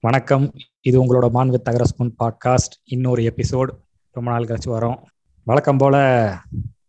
[0.00, 0.52] வணக்கம்.
[0.80, 2.74] இது உங்களோட மான் வித் தகரஸ்பூன் பாட்காஸ்ட்.
[2.84, 3.68] இன்னொரு எபிசோட்.
[4.10, 4.96] ரொம்ப நாள் கழிச்சு வரோம்.
[5.44, 5.96] வழக்கம் போல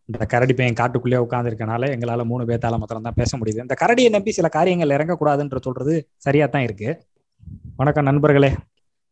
[0.05, 3.57] இந்த கரடி பையன் காட்டுக்குள்ளேயே உட்காந்துருக்கனால எங்களால மூணு பேத்தால மாத்திரம் தான் பேச முடியுது.
[3.57, 7.05] இந்த கரடியை நம்பி சில காரியங்கள் இறங்கக்கூடாதுன்ற சொல்றது சரியா தான் இருக்கு.
[7.75, 8.49] வணக்கம் நண்பர்களே.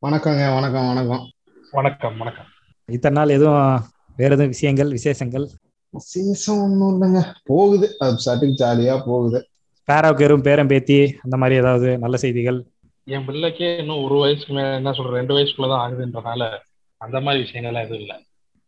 [0.05, 1.31] வணக்கங்க வணக்கம் வணக்கம்.
[1.71, 2.45] வணக்கம் வணக்கம்.
[2.85, 3.83] இத்தனை நாள் எதுவும்
[4.15, 5.47] வேற எதுவும் விஷயங்கள் விசேஷங்கள்?
[5.89, 7.23] விசேஷம் ஒன்றும் இல்லைங்க.
[7.43, 7.95] போகுது.
[7.99, 9.47] அது சட்டுக்கு ஜாலியா போகுது.
[9.91, 12.65] பேராவுக்கு எறும் பேரம் பேத்தி அந்த மாதிரி ஏதாவது நல்ல செய்திகள்?
[13.07, 16.43] என் பிள்ளைக்கே இன்னும் ஒரு வயசுக்கு மேல என்ன சொல்ற ரெண்டு வயசுக்குள்ளதான் ஆகுதுன்றனால
[16.97, 18.15] அந்த மாதிரி விஷயங்கள்லாம் எதுவும் இல்லை.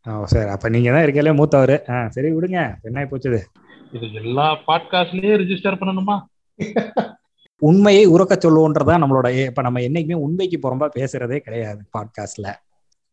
[0.05, 0.49] ஓ சரி.
[0.49, 1.83] அப்ப நீங்க தான் இருக்கலே மூத்தவர்.
[1.89, 2.75] ஆ சரி விடுங்க.
[2.83, 3.39] என்ன போச்சுது?
[3.91, 6.15] இது எல்லா பாட்காஸ்ட்லயும் ரிஜிஸ்டர் பண்ணணுமா?
[7.61, 12.53] உண்மையை உறக்க சொல்லுவோன்றதா நம்மளோட இப்ப நம்ம என்னைக்குமே உண்மைக்கு புறம்பா பேசுறதே கிடையாது பாட்காஸ்ட்ல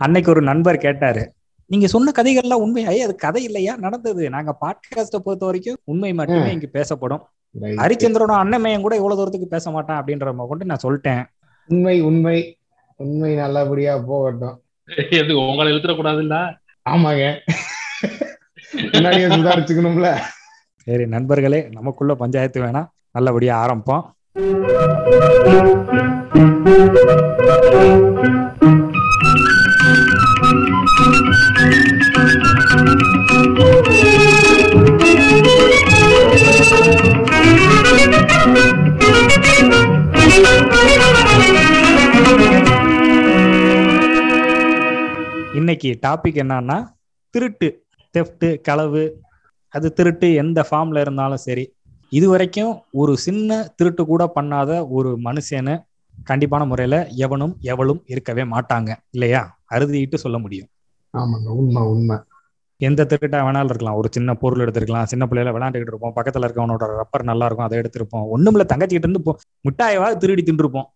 [0.01, 1.33] அன்னைக்கு ஒரு நண்பர் கேட்டாரு
[1.71, 3.77] நீங்க சொன்ன கதைகள்லாம் உண்மை ஐயா அது கதை இல்லையா?
[3.77, 4.31] நடந்தது.
[4.31, 7.23] நாங்க பாட்காஸ்ட பொறுத்த வரைக்கும் உண்மை மட்டுமே இங்க பேசப்படும்.
[7.61, 11.25] ஹரிச்சந்திரனோட அண்ணமையன் கூட இவ்வளவு தூரத்துக்கு பேச மாட்டான் அப்படின்ற கொண்டு நான் சொல்லிட்டேன்.
[11.67, 12.59] உண்மை உண்மை.
[12.97, 14.63] உண்மை நல்லபடியா போகட்டும்.
[15.11, 16.59] எது உங்களை இழுத்துடக்கூடாது இல்ல
[16.91, 17.39] ஆமாங்க.
[18.93, 20.17] முன்னாடியே சுதாரிச்சுக்கணும்ல.
[20.77, 24.05] சரி நண்பர்களே நமக்குள்ள பஞ்சாயத்து வேணாம் நல்லபடியா ஆரம்பிப்போம்.
[45.67, 46.77] இன்னைக்கு டாபிக் என்னன்னா
[47.31, 47.69] திருட்டு
[48.19, 49.21] தெஃப்ட் களவு.
[49.69, 51.75] அது திருட்டு எந்த ஃபார்ம்ல இருந்தாலும் சரி.
[52.09, 55.85] இது வரைக்கும் ஒரு சின்ன திருட்டு கூட பண்ணாத ஒரு மனுஷனு
[56.31, 58.97] கண்டிப்பான முறையில எவனும் எவளும் இருக்கவே மாட்டாங்க.
[59.11, 59.59] இல்லையா?
[59.71, 60.69] அறுதிட்டு சொல்ல முடியும்.
[61.19, 61.49] ஆமாங்க.
[61.49, 62.17] உண்மை உண்மை.
[62.77, 63.95] எந்த திருட்டா வேணாலும் இருக்கலாம்.
[63.95, 65.03] ஒரு சின்ன பொருள் எடுத்திருக்கலாம்.
[65.03, 66.15] சின்ன பிள்ளையில விளையாண்டுக்கிட்டு இருப்போம்.
[66.17, 68.25] பக்கத்துல இருக்கவனோட ரப்பர் நல்லா இருக்கும் அதை எடுத்திருப்போம்.
[68.37, 69.23] ஒண்ணுமில்ல தங்கச்சிக்கிட்டு இருந்து
[69.67, 70.89] மிட்டாயவாவது திருடி தின்றுப்போம்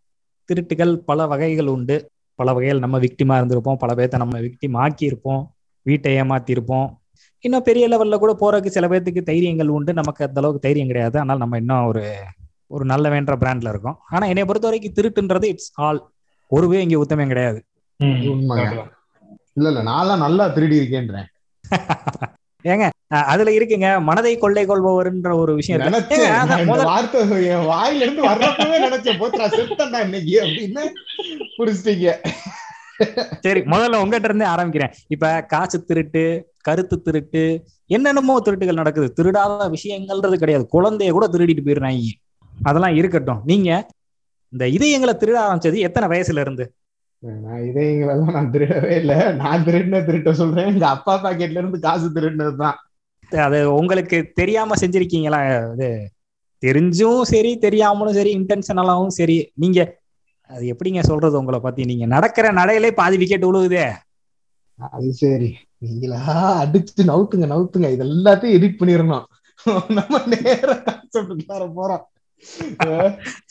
[0.48, 2.10] திருட்டுகள் பல வகைகள் உண்டு.
[2.40, 3.76] பல வகைகள் நம்ம விக்டிமா இருந்திருப்போம்.
[3.76, 5.42] பல பேர்த்த நம்ம விக்டிம் ஆக்கி இருப்போம்
[5.86, 6.88] வீட்டை ஏமாத்தி இருப்போம்
[7.44, 9.94] இன்னும் பெரிய லெவல்ல கூட போறதுக்கு சில பேர்த்துக்கு தைரியங்கள் உண்டு.
[9.94, 11.18] நமக்கு அந்த அளவுக்கு தைரியம் கிடையாது.
[11.18, 12.02] ஆனால் நம்ம இன்னும் ஒரு
[12.66, 13.98] ஒரு நல்ல வேண்ட பிராண்ட்ல இருக்கோம்.
[14.08, 16.00] ஆனா என்னை பொறுத்த வரைக்கும் திருட்டுன்றது இட்ஸ் ஆல்
[16.50, 17.60] ஒருவே இங்க உத்தமம் கிடையாது.
[19.56, 19.82] இல்ல இல்ல.
[19.82, 21.28] நான்லாம் நல்லா திருடி இருக்கேன்றேன்.
[22.64, 25.80] ஏங்க அதுல இருக்குங்க மனதை கொள்ளை கொள்பவர்ன்ற ஒரு விஷயம்
[27.70, 29.18] வாயில இருந்து வர்றப்பவே நினைச்சேன்.
[29.20, 30.82] போச்சுடா செத்தண்டா இன்னைக்கு அப்படின்னு
[31.58, 32.14] புடிச்சிட்டீங்க.
[33.44, 34.92] சரி முதல்ல உங்ககிட்ட இருந்தே ஆரம்பிக்கிறேன்.
[35.08, 36.24] இப்ப காசு திருட்டு
[36.62, 37.44] கருத்து திருட்டு
[37.86, 39.08] என்னென்னமோ திருட்டுகள் நடக்குது.
[39.18, 40.66] திருடாத விஷயங்கள்ன்றது கிடையாது.
[40.72, 42.10] குழந்தைய கூட திருடிட்டு போயிடுறாங்க.
[42.62, 43.40] அதெல்லாம் இருக்கட்டும்.
[43.44, 43.86] நீங்க
[44.52, 46.64] இந்த இதயங்களை திருட ஆரம்பிச்சது எத்தனை வயசுல இருந்து?
[47.22, 49.14] நான் இதயங்களெல்லாம் நான் திருடவே இல்ல.
[49.32, 50.66] நான் திருடின திருட்ட சொல்றேன்.
[50.66, 52.78] எங்க அப்பா பாக்கெட்ல இருந்து காசு திருடினதுதான்.
[53.46, 55.40] அது உங்களுக்கு தெரியாம செஞ்சிருக்கீங்களா?
[55.72, 55.88] அது
[56.62, 59.36] தெரிஞ்சும் சரி தெரியாமலும் சரி இன்டென்ஷனலாவும் சரி.
[59.54, 59.80] நீங்க
[60.50, 61.82] அது எப்படிங்க சொல்றது உங்களை பத்தி?
[61.84, 63.84] நீங்க நடக்கிற நடையிலே பாதி விக்கெட் விழுகுதே
[64.78, 65.50] அது சரி.
[65.78, 66.20] நீங்களா
[66.64, 67.88] அடிச்சு நவுத்துங்க நவுத்துங்க.
[67.92, 69.26] இது எல்லாத்தையும் எடிட் பண்ணிடணும்.
[69.98, 72.04] நம்ம நேர கான்செப்ட் போறோம்.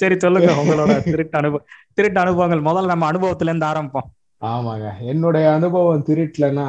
[0.01, 0.51] சரி சொல்லுங்க.
[0.61, 2.61] உங்களோட திருட்டு அனுபவம் திருட்டு அனுபவங்கள்.
[2.69, 4.09] முதல்ல நம்ம அனுபவத்துல இருந்து ஆரம்பிப்போம்.
[4.41, 4.89] ஆமாங்க.
[5.11, 6.65] என்னுடைய அனுபவம் திருட்டுலன்னா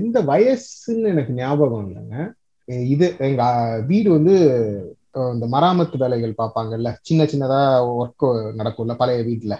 [0.00, 2.16] எந்த வயசுன்னு எனக்கு ஞாபகம் இல்லைங்க.
[2.94, 3.42] இது எங்க
[3.86, 4.34] வீடு வந்து
[5.34, 6.88] இந்த மராமத்து வேலைகள் பார்ப்பாங்கல்ல.
[7.08, 7.60] சின்ன சின்னதா
[8.00, 8.26] ஒர்க்
[8.60, 9.54] நடக்கும்ல பழைய வீட்டுல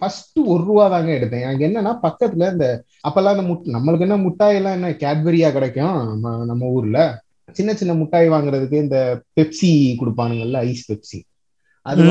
[0.00, 1.44] ஃபர்ஸ்ட் ஒரு ரூபா தாங்க எடுத்தேன்.
[1.46, 2.66] எனக்கு என்னன்னா பக்கத்துல இந்த
[3.08, 5.98] அப்பெல்லாம் இந்த முட் நம்மளுக்கு என்ன முட்டாய் எல்லாம் என்ன கேட்பரியா கிடைக்கும்.
[6.50, 6.98] நம்ம ஊர்ல.
[7.58, 8.98] சின்ன சின்ன முட்டாய் வாங்குறதுக்கு இந்த
[9.36, 9.70] பெப்சி
[10.00, 11.18] கொடுப்பானுங்கல்ல ஐஸ் பெப்சி.
[11.86, 12.02] அது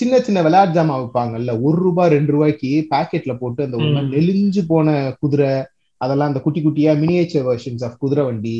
[0.00, 3.90] சின்ன சின்ன விளையாட்டு ஜாமான் வைப்பாங்கல்ல ஒரு ரூபாய் ரெண்டு ரூபாய்க்கு பாக்கெட்ல போட்டு அந்த ஒரு.
[4.14, 4.88] நெலிஞ்சு போன
[5.20, 5.52] குதிரை
[6.00, 8.54] அதெல்லாம் அந்த குட்டி குட்டியா மினியேச்சர் வெர்ஷன்ஸ் ஆஃப் குதிரை வண்டி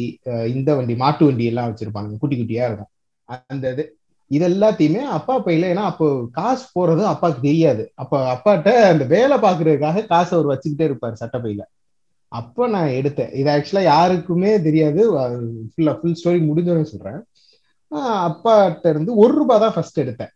[0.55, 2.91] இந்த வண்டி மாட்டு வண்டி எல்லாம் வச்சிருப்பாங்க குட்டி குட்டியா இருக்கும்.
[3.51, 3.85] அந்த இது
[4.31, 6.07] இது எல்லாத்தையுமே அப்பா பையில ஏன்னா அப்போ
[6.39, 7.85] காசு போறது அப்பாவுக்கு தெரியாது.
[8.03, 11.63] அப்ப அப்பாட்ட அந்த வேலை பாக்குறதுக்காக காசை அவர் வச்சுக்கிட்டே இருப்பாரு சட்டப்பையில.
[12.39, 13.33] அப்ப நான் எடுத்தேன்.
[13.41, 15.03] இது ஆக்சுவலா யாருக்குமே தெரியாது.
[15.71, 17.21] ஃபுல்லா ஃபுல் ஸ்டோரி முடிஞ்சோன்னு சொல்றேன்.
[18.29, 20.33] அப்பாட்ட இருந்து ஒரு ரூபாய் தான் ஃபர்ஸ்ட் எடுத்தேன்.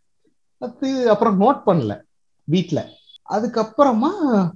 [0.65, 1.93] அது அப்புறம் நோட் பண்ணல
[2.53, 2.83] வீட்டில்
[3.35, 4.09] அதுக்கப்புறமா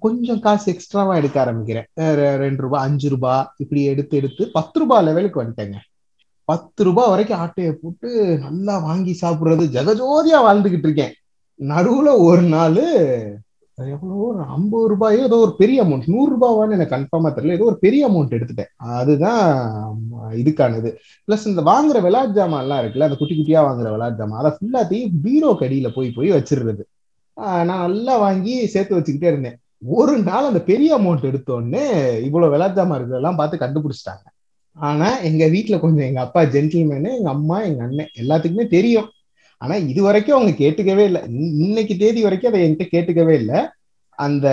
[0.05, 1.87] கொஞ்சம் காசு எக்ஸ்ட்ராவா எடுக்க ஆரம்பிக்கிறேன்.
[2.43, 5.77] ரெண்டு ரூபாய் அஞ்சு ரூபாய் இப்படி எடுத்து எடுத்து பத்து ரூபாய் லெவலுக்கு வந்துட்டேங்க.
[6.49, 8.09] பத்து ரூபாய் வரைக்கும் ஆட்டையை போட்டு
[8.45, 11.13] நல்லா வாங்கி சாப்பிடுறது ஜெகஜோதியா வாழ்ந்துகிட்டு இருக்கேன்.
[11.59, 12.81] நடுவுல ஒரு நாள்
[13.87, 14.13] எவ்வளோ?
[14.13, 17.51] ஒரு ஐம்பது ரூபாயோ ஏதோ ஒரு பெரிய அமௌண்ட் நூறு ரூபாவான்னு எனக்கு கன்ஃபார்மா தெரியல.
[17.51, 18.71] ஏதோ ஒரு பெரிய அமௌண்ட் எடுத்துட்டேன்.
[18.77, 19.43] அதுதான்
[20.31, 20.95] இதுக்கானது.
[21.27, 25.09] பிளஸ் இந்த வாங்குற விளாட் ஜாமான் எல்லாம் இருக்குல்ல அந்த குட்டி குட்டியா வாங்குற விளாட் ஜாமான் அதை ஃபுல்லாத்தையும்
[25.21, 26.83] பீரோ கடியில போய் போய் வச்சிருந்தது
[27.37, 29.57] ஆஹ் நான் நல்லா வாங்கி சேர்த்து வச்சுக்கிட்டே இருந்தேன்.
[29.85, 31.83] ஒரு நாள் அந்த பெரிய அமௌண்ட் எடுத்த உடனே
[32.23, 34.25] இவ்வளவு விளையாட்டு ஜாமான் இருக்கிறதெல்லாம் பார்த்து கண்டுபிடிச்சிட்டாங்க.
[34.73, 39.09] ஆனா எங்க வீட்ல கொஞ்சம் எங்க அப்பா ஜென்டில்மேனு எங்க அம்மா எங்க அண்ணன் எல்லாத்துக்குமே தெரியும்.
[39.61, 41.21] ஆனா இது வரைக்கும் அவங்க கேட்டுக்கவே இல்லை.
[41.65, 43.59] இன்னைக்கு தேதி வரைக்கும் அதை என்கிட்ட கேட்டுக்கவே இல்லை.
[44.19, 44.47] அந்த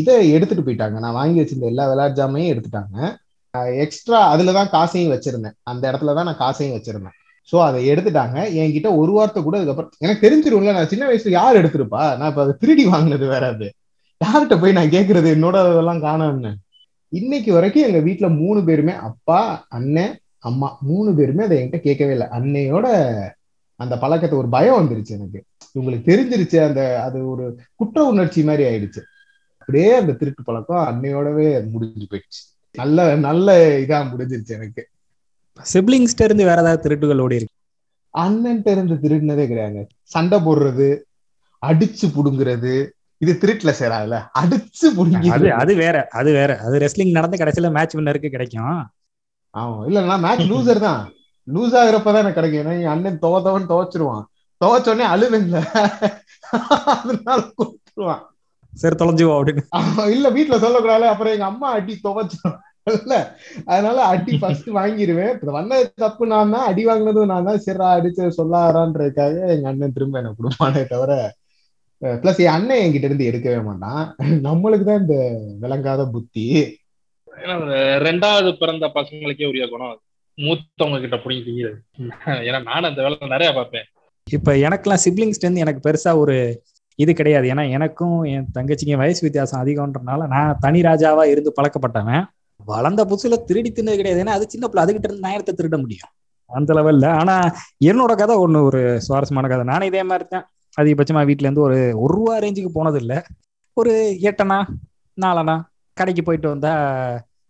[0.00, 0.96] இதை எடுத்துட்டு போயிட்டாங்க.
[1.04, 2.96] நான் வாங்கி வச்சிருந்த எல்லா விளையாட்டு ஜாமையும் எடுத்துட்டாங்க
[3.84, 5.56] எக்ஸ்ட்ரா அதுலதான் காசையும் வச்சிருந்தேன்.
[5.70, 7.14] அந்த இடத்துல தான் நான் காசையும் வச்சிருந்தேன்.
[7.52, 8.38] ஸோ அதை எடுத்துட்டாங்க.
[8.62, 12.02] என்கிட்ட ஒரு வார்த்தை கூட அதுக்கப்புறம் எனக்கு தெரிஞ்சிரும்ல நான் சின்ன வயசுல யார் எடுத்திருப்பா?
[12.18, 13.68] நான் இப்ப அதை திருடி வாங்கினது வேற அது.
[14.20, 16.52] யார்கிட்ட போய் நான் கேட்கறது என்னோட அதெல்லாம் காணோம்னு.
[17.12, 19.40] இன்னைக்கு வரைக்கும் எங்க வீட்டுல மூணு பேருமே அப்பா
[19.78, 20.14] அண்ணன்
[20.48, 22.28] அம்மா மூணு பேருமே அதை என்கிட்ட கேட்கவே இல்லை.
[22.38, 22.86] அன்னையோட
[23.80, 25.44] அந்த பழக்கத்தை ஒரு பயம் வந்துருச்சு எனக்கு.
[25.74, 27.44] உங்களுக்கு தெரிஞ்சிருச்சு அந்த அது ஒரு
[27.74, 29.00] குற்ற உணர்ச்சி மாதிரி ஆயிடுச்சு.
[29.60, 32.40] அப்படியே அந்த திருட்டு பழக்கம் அன்னையோடவே முடிஞ்சு போயிடுச்சு.
[32.74, 33.48] நல்ல நல்ல
[33.78, 34.82] இதா முடிஞ்சிருச்சு எனக்கு.
[35.64, 37.54] சிப்ளிங்ஸ்ட இருந்து வேற ஏதாவது திருட்டுகள் ஓடி இருக்கு?
[38.14, 40.88] அண்ணன்ட்ட இருந்து திருடினதே கிடையாது சண்டை போடுறது
[41.62, 42.74] அடிச்சு புடுங்குறது
[43.20, 44.16] இது திருட்டுல சேராதுல.
[44.40, 46.50] அடிச்சு புடுங்கி அது அது வேற அது வேற.
[46.58, 48.78] அது ரெஸ்லிங் நடந்து கடைசியில மேட்ச் வின்னருக்கு கிடைக்கும்.
[49.54, 49.86] ஆமா.
[49.86, 51.02] இல்ல நான் மேட்ச் லூசர் தான்.
[51.54, 52.62] லூஸ் ஆகுறப்பதான் எனக்கு கிடைக்கும்.
[52.62, 54.24] ஏன்னா என் அண்ணன் துவத்தவன் துவைச்சிருவான்.
[54.60, 55.58] துவைச்ச உடனே அழுதுங்கள
[56.94, 58.24] அதனால கொடுத்துருவான்
[58.72, 59.62] சரி தொலைஞ்சுவோம் அப்படின்னு.
[60.14, 61.04] இல்ல வீட்டுல சொல்லக்கூடாது.
[61.12, 62.58] அப்புறம் எங்க அம்மா அடி துவைச்சிரும்.
[62.92, 63.14] இல்ல
[63.70, 66.66] அதனால அடி ஃபர்ஸ்ட் வாங்கிடுவேன் இப்ப வந்தது தப்பு நான் தான்.
[66.70, 67.62] அடி வாங்கினதும் நான் தான்.
[67.66, 71.12] சரி அடிச்சு சொல்லாரான்றதுக்காக எங்க அண்ணன் திரும்ப எனக்கு கொடுப்பானே தவிர
[72.22, 74.02] பிளஸ் என் அண்ணன் என்கிட்ட இருந்து எடுக்கவே மாட்டான்.
[74.48, 75.16] நம்மளுக்கு தான் இந்த
[75.62, 76.44] விளங்காத புத்தி.
[78.06, 80.02] ரெண்டாவது பிறந்த பசங்களுக்கே உரிய குணம் அது.
[80.38, 81.78] மூத்தவங்க கிட்ட பிடிங்கி திங்கிறது
[82.48, 83.86] ஏன்னா நானும் அந்த வேலை நிறைய பார்ப்பேன்.
[84.26, 86.36] இப்ப எனக்குலாம் சிப்ளிங்ஸ் எனக்கு பெருசா ஒரு
[86.98, 87.46] இது கிடையாது.
[87.52, 92.22] ஏன்னா எனக்கும் என் தங்கச்சிங்க வயசு வித்தியாசம் அதிகம்ன்றனால நான் தனி ராஜாவா இருந்து பழக்கப்பட்டவன்.
[92.60, 94.22] வளர்ந்த புதுசுல திருடி தின்னது கிடையாது.
[94.24, 94.82] ஏன்னா அது சின்ன பிள்ளை.
[94.84, 96.12] அதுகிட்ட இருந்து நேரத்தை திருட முடியும்.
[96.50, 97.34] அந்த லெவல்ல ஆனா
[97.90, 99.64] என்னோட கதை ஒண்ணு ஒரு சுவாரஸ்யமான கதை.
[99.72, 100.46] நானே இதே மாதிரி தான்
[100.76, 103.18] அதிகபட்சமா வீட்டுல இருந்து ஒரு ஒரு ரூபா ரேஞ்சுக்கு போனது இல்லை
[103.76, 103.92] ஒரு
[104.28, 104.58] எட்டனா
[105.18, 105.56] நாலனா
[105.96, 106.72] கடைக்கு போயிட்டு வந்தா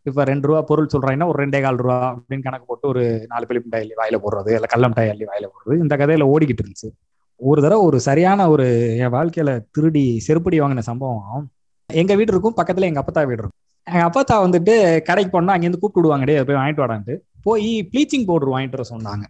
[0.02, 3.62] இப்ப ரெண்டு ரூபா பொருள் சொல்றாங்கன்னா ஒரு ரெண்டே கால் ரூபா அப்படின்னு கணக்கு போட்டு ஒரு நாலு பிள்ளை
[3.64, 6.90] மிட்டாய் அள்ளி வாயில போடுறது இல்ல கல்ல மிட்டாய் அள்ளி வாயில போடுறது இந்த கதையில ஓடிக்கிட்டு இருந்துச்சு.
[7.36, 11.50] ஒரு தடவை ஒரு சரியான ஒரு என் வாழ்க்கையில திருடி செருப்படி வாங்கின சம்பவம்.
[11.86, 13.60] எங்க வீடு இருக்கும் பக்கத்துல எங்க அப்பத்தா வீடு இருக்கும்.
[13.84, 17.18] எங்க அப்பத்தா வந்துட்டு கடைக்கு போனா அங்கேருந்து கூப்பிட்டு விடுவாங்க டே போய் வாங்கிட்டு வாடான்ட்டு.
[17.42, 19.22] போய் ப்ளீச்சிங் பவுடர் வாங்கிட்டு வர சொன்னாங்க.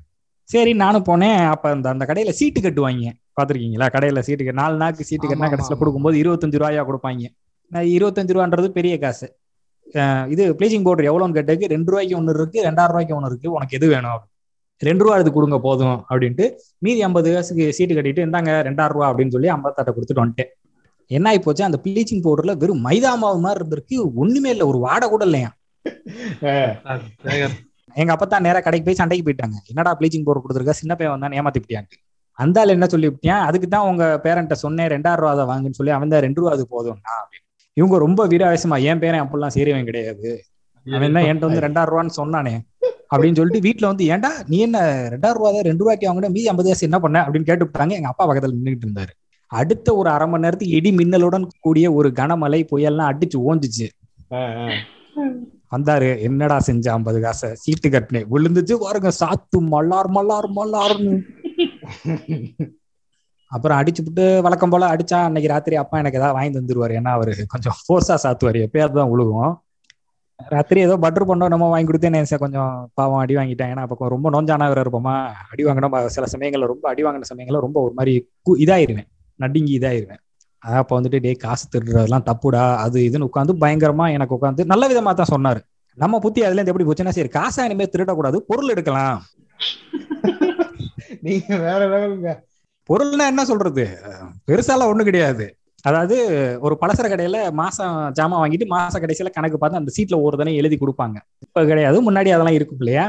[0.44, 1.48] சரி நானும் போனேன்.
[1.48, 3.10] அப்ப அந்த அந்த கடையில சீட்டு கட்டுவாங்க.
[3.40, 5.78] பாத்திருக்கீங்களா கடையில சீட்டு கட்டு நாலு நாக்கு சீட்டு கட்டினா கடைசியில.
[5.78, 7.26] கொடுக்கும்போது இருபத்தஞ்சு ரூபாயா கொடுப்பாங்க.
[7.68, 9.37] நான் இருபத்தஞ்சு ரூபான்றது பெரிய காசு.
[10.32, 13.86] இது ப்ளீச்சிங் பவுடர் எவ்வளோன்னு கேட்டதுக்கு ரெண்டு ரூபாய்க்கு ஒன்று இருக்கு ரெண்டாயிரம் ரூபாய்க்கு ஒன்று இருக்கு உனக்கு எது
[13.94, 14.22] வேணும்.
[14.88, 16.44] ரெண்டு ரூபா எடுத்து கொடுங்க போதும் அப்படின்ட்டு
[16.86, 20.50] மீதி ஐம்பது காசுக்கு சீட்டு கட்டிட்டு இந்தாங்க ரெண்டாயிரம் ரூபா அப்படின்னு சொல்லி ஐம்பத்தாட்டை கொடுத்துட்டு வந்துட்டேன்.
[21.10, 21.62] என்ன ஆகி போச்சு?
[21.68, 23.96] அந்த ப்ளீச்சிங் பவுடர்ல வெறும் மைதா மாவு மாதிரி இருந்திருக்கு.
[24.22, 25.50] ஒண்ணுமே இல்லை ஒரு வாடை கூட இல்லையா?
[28.00, 29.56] எங்க அப்பா தான் நேரா கடைக்கு போய் சண்டைக்கு போயிட்டாங்க.
[29.72, 30.76] என்னடா ப்ளீச்சிங் பவுடர் கொடுத்துருக்கா?
[30.82, 31.98] சின்ன பையன் வந்தான் ஏமாத்திப்பிட்டியான்ட்டு
[32.38, 33.44] அந்த ஆள் என்ன சொல்லிவிட்டியான்?
[33.48, 36.66] அதுக்கு தான் உங்க பேரண்ட்ட சொன்னேன் ரெண்டாயிரம் ரூபா அதை வாங்குன்னு சொல்லி அவன் தான் ரெண்டு ரூபா அது
[36.74, 37.47] போதும்னா அப்படின்னு.
[37.78, 40.30] இவங்க ரொம்ப வீராவேசமா என் பேரன் அப்படிலாம் சீரியவன் கிடையாது.
[40.86, 42.54] அவன் தான் என்கிட்ட வந்து ரெண்டாயிரம் ரூபான்னு சொன்னானே.
[43.12, 44.78] அப்படின்னு சொல்லிட்டு வீட்டுல வந்து ஏன்டா நீ என்ன
[45.12, 46.30] ரெண்டாயிரம் ரூபா ரெண்டு ரூபாய்க்கு வாங்கின?
[46.36, 47.18] மீதி ஐம்பது காசு என்ன பண்ண?
[47.26, 49.12] அப்படின்னு கேட்டுவிட்டாங்க எங்க அப்பா பக்கத்துல நின்றுட்டு இருந்தாரு.
[49.50, 53.86] அடுத்த ஒரு அரை மணி நேரத்துக்கு இடி மின்னலுடன் கூடிய ஒரு கனமழை புயல்லாம் அடிச்சு ஓஞ்சுச்சு.
[55.74, 57.48] வந்தாரு என்னடா செஞ்ச ஐம்பது காசை?
[57.62, 58.28] சீட்டு கட்டினேன்.
[58.34, 61.14] விழுந்துச்சு பாருங்க சாத்து மல்லார் மல்லார் மல்லார்னு.
[63.48, 66.98] அப்புறம் அடிச்சுட்டு வழக்கம் போல அடிச்சா அன்னைக்கு ராத்திரி அப்பா எனக்கு ஏதாவது வாங்கி தந்துருவாரு.
[66.98, 68.66] ஏன்னா அவரு கொஞ்சம் ஃபோர்ஸா சாத்துவாரு.
[68.68, 69.54] எப்பயாவது தான் உழுகும்.
[70.48, 73.70] ராத்திரி ஏதோ பட்டர் பண்ணோம் நம்ம வாங்கி கொடுத்தேன் சார் கொஞ்சம் பாவம் அடி வாங்கிட்டேன்.
[73.70, 75.28] ஏன்னா அப்போ ரொம்ப நோஞ்சானா வேற இருப்போமா.
[75.50, 79.06] அடி வாங்கினா சில சமயங்கள்ல ரொம்ப அடி வாங்கின சமயங்கள்ல ரொம்ப ஒரு மாதிரி கு- இதாயிருவேன்.
[79.34, 80.18] நடுங்கி இதாயிருவேன்.
[80.66, 82.76] அதான் அப்போ வந்துட்டு டே காசு திருடுறதெல்லாம் தப்புடா.
[82.76, 85.60] அது இதுன்னு உட்காந்து பயங்கரமா எனக்கு உட்காந்து நல்ல விதமா தான் சொன்னாரு.
[85.94, 88.36] நம்ம புத்தி அதுல இருந்து எப்படி போச்சுன்னா சரி காசா இனிமேல் திருடக்கூடாது.
[88.36, 89.22] பொருள் எடுக்கலாம்.
[91.20, 92.46] நீங்க வேற லெவலுங்க.
[92.88, 93.84] பொருள்னா என்ன சொல்றது?
[94.48, 95.46] பெருசாலாம் ஒண்ணும் கிடையாது.
[95.84, 96.16] அதாவது
[96.66, 100.76] ஒரு பலசர கடையில மாசம் ஜாமான் வாங்கிட்டு மாச கடைசியில கணக்கு பார்த்து அந்த சீட்ல ஒரு தானே எழுதி
[100.80, 101.18] கொடுப்பாங்க.
[101.44, 101.98] இப்ப கிடையாது.
[102.08, 103.08] முன்னாடி அதெல்லாம் இருக்கும் இல்லையா?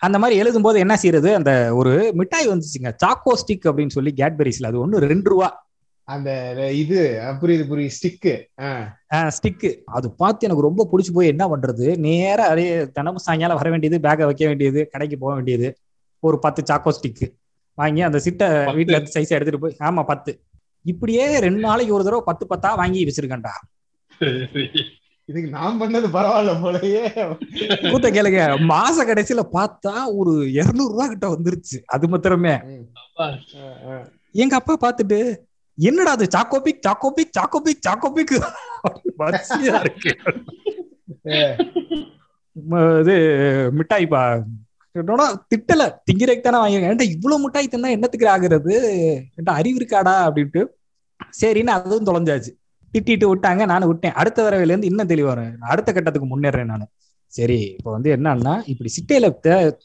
[0.00, 1.30] அந்த மாதிரி எழுதும் போது என்ன செய்யறது?
[1.38, 2.90] அந்த ஒரு மிட்டாய் வந்துச்சுங்க.
[3.02, 5.48] சாக்கோ ஸ்டிக் அப்படின்னு சொல்லி கேட்பெரிஸ்ல அது ஒண்ணு ரெண்டு ரூபா.
[6.08, 6.30] அந்த
[6.82, 7.00] இது
[7.40, 7.94] புரியுது புரியுது.
[7.96, 8.32] ஸ்டிக்கு
[9.36, 11.86] ஸ்டிக்கு அது பார்த்து எனக்கு ரொம்ப பிடிச்சி போய் என்ன பண்றது?
[12.06, 12.64] நேரா அதே
[12.96, 15.68] தினமும் சாயங்காலம் வர வேண்டியது பேக்கை வைக்க வேண்டியது கடைக்கு போக வேண்டியது.
[16.22, 17.28] ஒரு பத்து சாக்கோ ஸ்டிக்கு
[17.80, 18.48] வாங்கி அந்த சிட்டை?
[18.78, 20.32] வீட்டுல இருந்து சைஸ் எடுத்துட்டு போய் ஆமா பத்து.
[20.84, 23.54] இப்படியே ரெண்டு நாளைக்கு ஒரு தடவை பத்து பத்தா வாங்கி வச்சிருக்கேன்டா.
[25.28, 27.02] இதுக்கு நான் பண்ணது பரவாயில்ல போலயே.
[27.90, 31.78] கூத்த கேளுங்க மாச கடைசியில பார்த்தா ஒரு இருநூறு ரூபா கிட்ட வந்துருச்சு.
[31.94, 32.54] அது மாத்திரமே.
[34.42, 35.20] எங்க அப்பா பார்த்துட்டு
[35.78, 38.34] என்னடா அது சாக்கோபிக் சாக்கோபிக் சாக்கோபிக் சாக்கோபிக்
[39.20, 40.12] வரிசையா இருக்கு.
[43.02, 43.14] இது
[43.78, 48.74] மிட்டாய் பா என்னடா திட்டல திங்கிறதுக்கு தானே வாங்கிருக்கேன் ஏன்டா இவ்வளவு மிட்டாய் தின்னா என்னத்துக்கு ஆகுறது?
[49.38, 50.62] ஏன்டா அறிவு இருக்காடா அப்படின்ட்டு.
[51.40, 52.50] சரின்னு அதுவும் தொலைஞ்சாச்சு.
[52.92, 54.16] திட்டிட்டு விட்டாங்க நானும் விட்டேன்.
[54.20, 56.86] அடுத்த தடவையில இருந்து இன்னும் தெளிவா வரேன் அடுத்த கட்டத்துக்கு முன்னேறேன் நான்.
[57.32, 59.26] சரி இப்போ வந்து என்னன்னா இப்படி சிட்டையில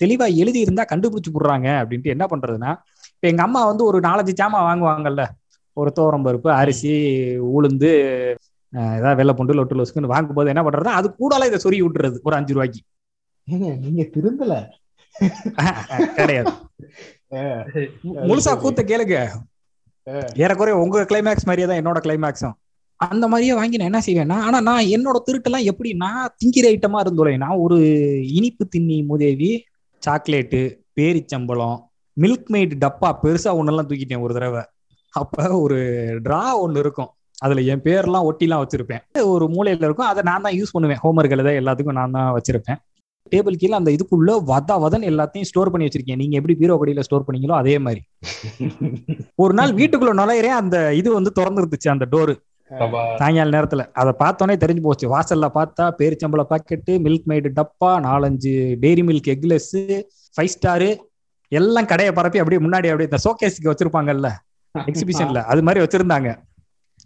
[0.03, 2.71] தெளிவா எழுதி இருந்தா கண்டுபிடிச்சு போடுறாங்க அப்படின்ட்டு என்ன பண்றதுன்னா
[3.15, 5.24] இப்ப எங்க அம்மா வந்து ஒரு நாலஞ்சு சாமான் வாங்குவாங்கல்ல.
[5.77, 6.93] ஒரு தோரம் பருப்பு அரிசி
[7.57, 7.91] உளுந்து
[8.97, 12.53] ஏதாவது வெள்ளை பூண்டு லொட்டு லொசுக்குன்னு வாங்கும்போது என்ன பண்றது அது கூடால இதை சொறி விட்டுறது ஒரு அஞ்சு
[12.55, 12.81] ரூபாய்க்கு.
[13.47, 14.53] ஏங்க நீங்க திருந்தல.
[16.19, 16.53] கிடையாது.
[18.29, 19.17] முழுசா கூத்த கேளுங்க.
[20.43, 22.55] ஏறக்குறைய உங்க கிளைமேக்ஸ் மாதிரியே தான் என்னோட கிளைமேக்ஸும்
[23.00, 27.34] அந்த மாதிரியே வாங்கி நான் என்ன செய்வேன்னா ஆனா நான் என்னோட திருட்டெல்லாம் எப்படி நான் திங்கிற ஐட்டமா இருந்தோலே
[27.43, 27.77] நான் ஒரு
[28.38, 29.50] இனிப்பு தின்னி முதேவி
[30.05, 30.62] சாக்லேட்டு
[31.00, 31.79] பேரிச்சம்பழம்
[32.17, 34.62] மில்க் மெய்ட் டப்பா பெருசா ஒன்னெல்லாம் தூக்கிட்டேன் ஒரு தடவை.
[35.13, 35.77] அப்ப ஒரு
[36.25, 37.10] டிரா ஒன்னு இருக்கும்.
[37.45, 39.01] அதுல என் பேர்லாம் ஒட்டிலாம் வச்சிருப்பேன்.
[39.34, 40.10] ஒரு மூலையில இருக்கும்.
[40.12, 41.01] அதை நான் தான் யூஸ் பண்ணுவேன்.
[41.03, 42.79] ஹோம்ஒர்க் எழுத எல்லாத்துக்கும் நான் தான் வச்சிருப்பேன்.
[43.32, 47.25] டேபிள் கீழே அந்த இதுக்குள்ள வத வதன் எல்லாத்தையும் ஸ்டோர் பண்ணி வச்சிருக்கேன் நீங்க எப்படி பீரோ கடியில ஸ்டோர்
[47.27, 48.01] பண்ணீங்களோ அதே மாதிரி.
[49.36, 52.36] ஒரு நாள் வீட்டுக்குள்ள நுழையிறேன் அந்த இது வந்து திறந்துருந்துச்சு அந்த டோரு.
[53.17, 53.91] சாயங்கால நேரத்துல.
[53.94, 55.08] அதை பார்த்தோன்னே தெரிஞ்சு போச்சு.
[55.10, 58.53] வாசல்ல பார்த்தா பேரிச்சம்பள பாக்கெட்டு மில்க் மெய்டு டப்பா நாலஞ்சு
[58.84, 59.72] dairy milk eclairs
[60.36, 60.89] five star
[61.51, 64.29] எல்லாம் கடையை பரப்பி அப்படியே முன்னாடி அப்படியே இந்த ஷோகேஸ்க்கு வச்சிருப்பாங்கல்ல.
[64.75, 66.29] எக்ஸிபிஷன்ல அது மாதிரி வச்சிருந்தாங்க.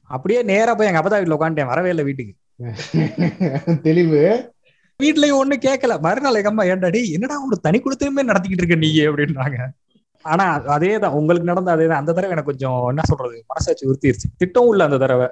[0.10, 1.66] அப்படியே நேரா போய் எங்க அப்பதா வீட்டுல உட்காந்துட்டேன்.
[1.66, 2.34] வரவே இல்லை வீட்டுக்கு.
[3.82, 4.22] தெளிவு.
[5.00, 9.60] வீட்லயும் ஒண்ணு கேட்கல மறுநாள் எங்க அம்மா ஏன்டாடி என்னடா ஒரு தனி கொடுத்துமே நடத்திக்கிட்டு இருக்க நீ அப்படின்றாங்க
[10.26, 12.02] ஆனா அதேதான் உங்களுக்கு நடந்த அதேதான்.
[12.02, 14.28] அந்த தடவை எனக்கு கொஞ்சம் என்ன சொல்றது மனசாட்சி உறுத்திருச்சு.
[14.38, 15.28] திட்டம் உள்ள அந்த தடவை.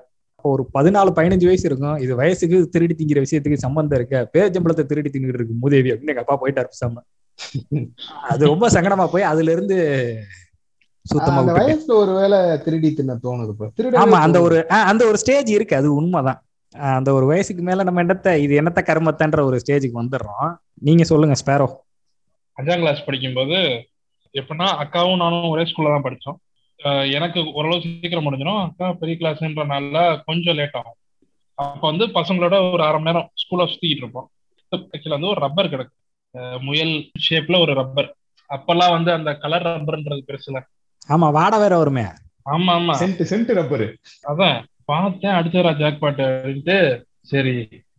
[0.45, 1.97] ஒரு பதினாலு பதினஞ்சு வயசு இருக்கும்.
[1.97, 4.29] இது வயசுக்கு திருடி திங்கிற விஷயத்துக்கு சம்பந்தம் இருக்க.
[4.33, 6.95] பேரச்சம்பளத்தை திருடி திங்கிட்டு இருக்கு மூதேவி அப்படின்னு எங்க அப்பா போயிட்டாரு பேசாம.
[8.29, 9.77] அது ரொம்ப சங்கடமா போய் அதுல இருந்து
[11.05, 11.41] சுத்தமா.
[11.59, 14.57] வயசுல ஒருவேளை திருடி தின்ன தோணுது ஆமா அந்த ஒரு
[14.91, 15.75] அந்த ஒரு ஸ்டேஜ் இருக்கு.
[15.75, 16.41] அது உண்மைதான்.
[16.79, 20.55] அந்த ஒரு வயசுக்கு மேல நம்ம என்னத்த இது என்னத்த கருமத்தன்ற ஒரு ஸ்டேஜுக்கு வந்துடுறோம்.
[20.73, 21.67] நீங்க சொல்லுங்க ஸ்பேரோ
[22.57, 23.57] அஞ்சாம் கிளாஸ் படிக்கும்போது
[24.33, 26.37] எப்படின்னா அக்காவும் நானும் ஒரே ஸ்கூல்ல தான் படிச்சோம்.
[26.83, 28.63] அஹ் எனக்கு ஓரளவு சீக்கிரம் முடிஞ்சிடும்.
[28.63, 30.95] அக்கா பெரிய கிளாஸ்ன்றனால கொஞ்சம் லேட் ஆகும்.
[31.53, 34.29] அப்ப வந்து பசங்களோட ஒரு அரை மணி நேரம் ஸ்கூல்ல சுத்திக்கிட்டு இருப்போம்.
[34.71, 35.95] ஆக்சுவலா வந்து ஒரு ரப்பர் கிடக்கு.
[36.61, 38.15] முயல் ஷேப்ல ஒரு ரப்பர்
[38.49, 40.57] அப்பெல்லாம் வந்து அந்த கலர் ரப்பர்ன்றது பெருசுல.
[41.07, 42.01] ஆமா வாட வேற வருமே.
[42.45, 42.93] ஆமா ஆமா.
[42.99, 43.87] சென்ட் சென்ட் ரப்பரு
[44.27, 44.63] அதான்.
[44.89, 46.77] பார்த்தேன் அடுத்த ஜாக்பாட் அப்படின்ட்டு
[47.31, 47.53] சரி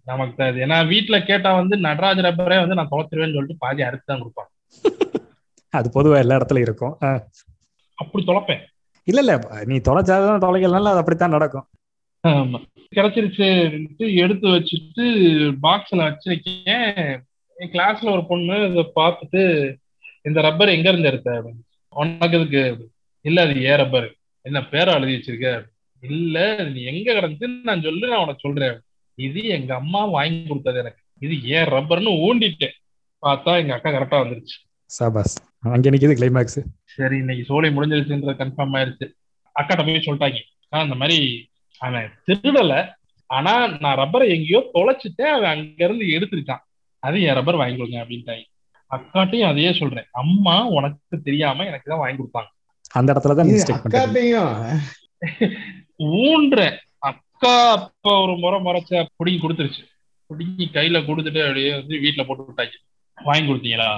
[0.07, 4.23] நமக்கு தான் ஏன்னா வீட்டுல கேட்டா வந்து நடராஜ் ரப்பரே வந்து நான் தொலைச்சிருவேன்னு சொல்லிட்டு பாதி அறுத்து தான்
[4.23, 4.51] கொடுப்பான்
[5.73, 6.95] அது பொதுவா எல்லா இடத்துலயும் இருக்கும்.
[7.99, 8.63] அப்படி தொலைப்பேன்.
[9.09, 9.35] இல்ல இல்ல
[9.67, 11.67] நீ தொலைச்சாதான் தொலைக்கலனால அது அப்படித்தான் நடக்கும்.
[12.25, 12.59] ஆமா.
[12.93, 15.05] கிடைச்சிருச்சுன்ட்டு எடுத்து வச்சுட்டு
[15.63, 16.87] பாக்ஸ்ல வச்சிருக்கேன்
[17.57, 19.43] என் கிளாஸ்ல ஒரு பொண்ணு இதை பார்த்துட்டு
[20.25, 21.35] இந்த ரப்பர் எங்க இருந்து எடுத்த.
[21.93, 22.63] உனக்கு இதுக்கு
[23.25, 24.09] இல்ல அது ஏன் ரப்பர்?
[24.45, 25.51] என்ன பேரை எழுதி வச்சிருக்க?
[26.03, 26.37] இல்ல
[26.75, 28.77] நீ எங்க கிடந்துச்சுன்னு நான் சொல்லு நான் உனக்கு சொல்றேன்.
[29.27, 31.01] இது எங்க அம்மா வாங்கி கொடுத்தது எனக்கு.
[31.25, 32.75] இது ஏன் ரப்பர்னு ஊண்டிட்டேன்.
[33.23, 34.57] பார்த்தா எங்க அக்கா கரெக்டா வந்துருச்சு.
[34.99, 35.35] சபாஸ்
[35.77, 36.61] அங்க நிக்குது கிளைமேக்ஸ்
[36.97, 39.07] சரி இன்னைக்கு சோலை முடிஞ்சிருச்சுன்றது கன்ஃபார்ம் ஆயிருச்சு.
[39.57, 40.41] அக்காட்ட போய் சொல்லிட்டாங்க.
[40.71, 41.19] ஆனா இந்த மாதிரி
[41.81, 42.75] அவன் திருடல.
[43.31, 45.35] ஆனா நான் ரப்பரை எங்கேயோ தொலைச்சிட்டேன்.
[45.37, 46.63] அவன் அங்க இருந்து எடுத்துருக்கான்.
[47.03, 48.47] அது என் ரப்பர் வாங்கி கொடுங்க அப்படின்ட்டாங்க.
[48.91, 50.07] அக்காட்டையும் அதையே சொல்றேன்.
[50.23, 52.51] அம்மா உனக்கு தெரியாம எனக்கு தான் வாங்கி கொடுத்தாங்க.
[52.99, 53.51] அந்த இடத்துல தான்
[56.01, 56.77] ஊன்றேன்
[57.09, 59.83] அக்கா அப்ப ஒரு முறை முறைச்ச பிடிங்கி கொடுத்துருச்சு.
[60.31, 62.77] பிடிங்கி கையில கொடுத்துட்டு அப்படியே வந்து வீட்டுல போட்டு விட்டாங்க
[63.19, 63.89] வாங்கி கொடுத்தீங்களா?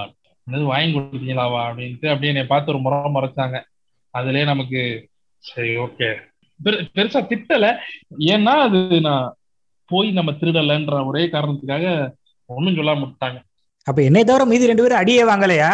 [0.47, 3.57] என்னது வாங்கி கொடுத்தீங்களாவா அப்படின்ட்டு அப்படியே என்னை பார்த்து ஒரு முறை முறைச்சாங்க.
[4.13, 4.79] அதுலயே நமக்கு
[5.43, 6.09] சரி ஓகே.
[6.95, 7.67] பெருசா திட்டல.
[8.33, 9.27] ஏன்னா அது நான்
[9.91, 11.85] போய் நம்ம திருடலைன்ற ஒரே காரணத்துக்காக
[12.49, 13.39] ஒண்ணும் சொல்லாம விட்டாங்க
[13.87, 15.69] அப்ப என்னை தவிர மீதி ரெண்டு பேரும் அடியே வாங்கலையா?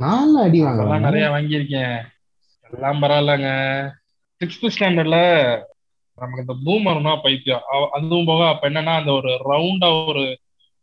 [0.00, 1.96] நாலு அடி வாங்கலாம் நிறைய வாங்கியிருக்கேன்.
[2.70, 3.48] எல்லாம் பரவாயில்லங்க.
[4.42, 5.18] சிக்ஸ்த் ஸ்டாண்டர்ட்ல
[6.18, 7.64] நமக்கு இந்த பூமர்னா பைத்தியம்.
[7.96, 10.22] அதுவும் போக அப்ப என்னன்னா அந்த ஒரு ரவுண்டா ஒரு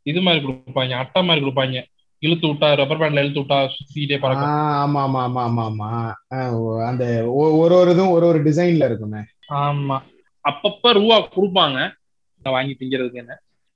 [0.05, 1.79] இது மாதிரி கொடுப்பாங்க அட்டை மாதிரி கொடுப்பாங்க.
[2.23, 4.53] இழுத்து விட்டா ரப்பர் பேண்ட்ல இழுத்து விட்டா சுத்திக்கிட்டே பறக்கும்.
[4.81, 5.89] ஆமா ஆமா ஆமா ஆமா ஆமா.
[6.89, 7.03] அந்த
[7.41, 9.21] ஒரு ஒரு இதுவும் ஒரு ஒரு டிசைன்ல இருக்குமே.
[9.61, 9.97] ஆமா.
[10.45, 11.77] அப்பப்ப ரூபா கொடுப்பாங்க.
[12.41, 13.33] வாங்கி திங்கிறதுக்கு என்ன?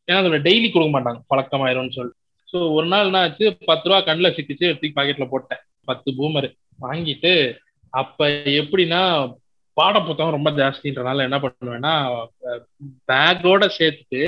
[0.07, 1.21] ஏன்னா அதுல டெய்லி கொடுக்க மாட்டாங்க.
[1.31, 3.45] பழக்கமாயிரும்னு சொல்லிட்டு ஸோ ஒரு நாள் என்ன ஆச்சு?
[3.69, 5.61] பத்து ரூபா கண்ணில் சிக்கிச்சு எடுத்து பாக்கெட்ல போட்டேன்.
[5.89, 6.47] பத்து பூமர்
[6.79, 7.31] வாங்கிட்டு
[7.93, 8.27] அப்ப
[8.59, 9.01] எப்படின்னா
[9.77, 11.93] பாட புத்தகம் ரொம்ப ஜாஸ்தின்றனால என்ன பண்ணுவேன்னா
[13.09, 14.21] பேக்கோட சேர்த்துட்டு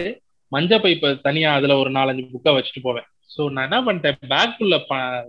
[0.51, 3.07] மஞ்சள் பைப்பை தனியா அதுல ஒரு நாலஞ்சு புக்கை வச்சுட்டு போவேன்.
[3.35, 4.75] ஸோ நான் என்ன பண்ணிட்டேன் பேக்குள்ள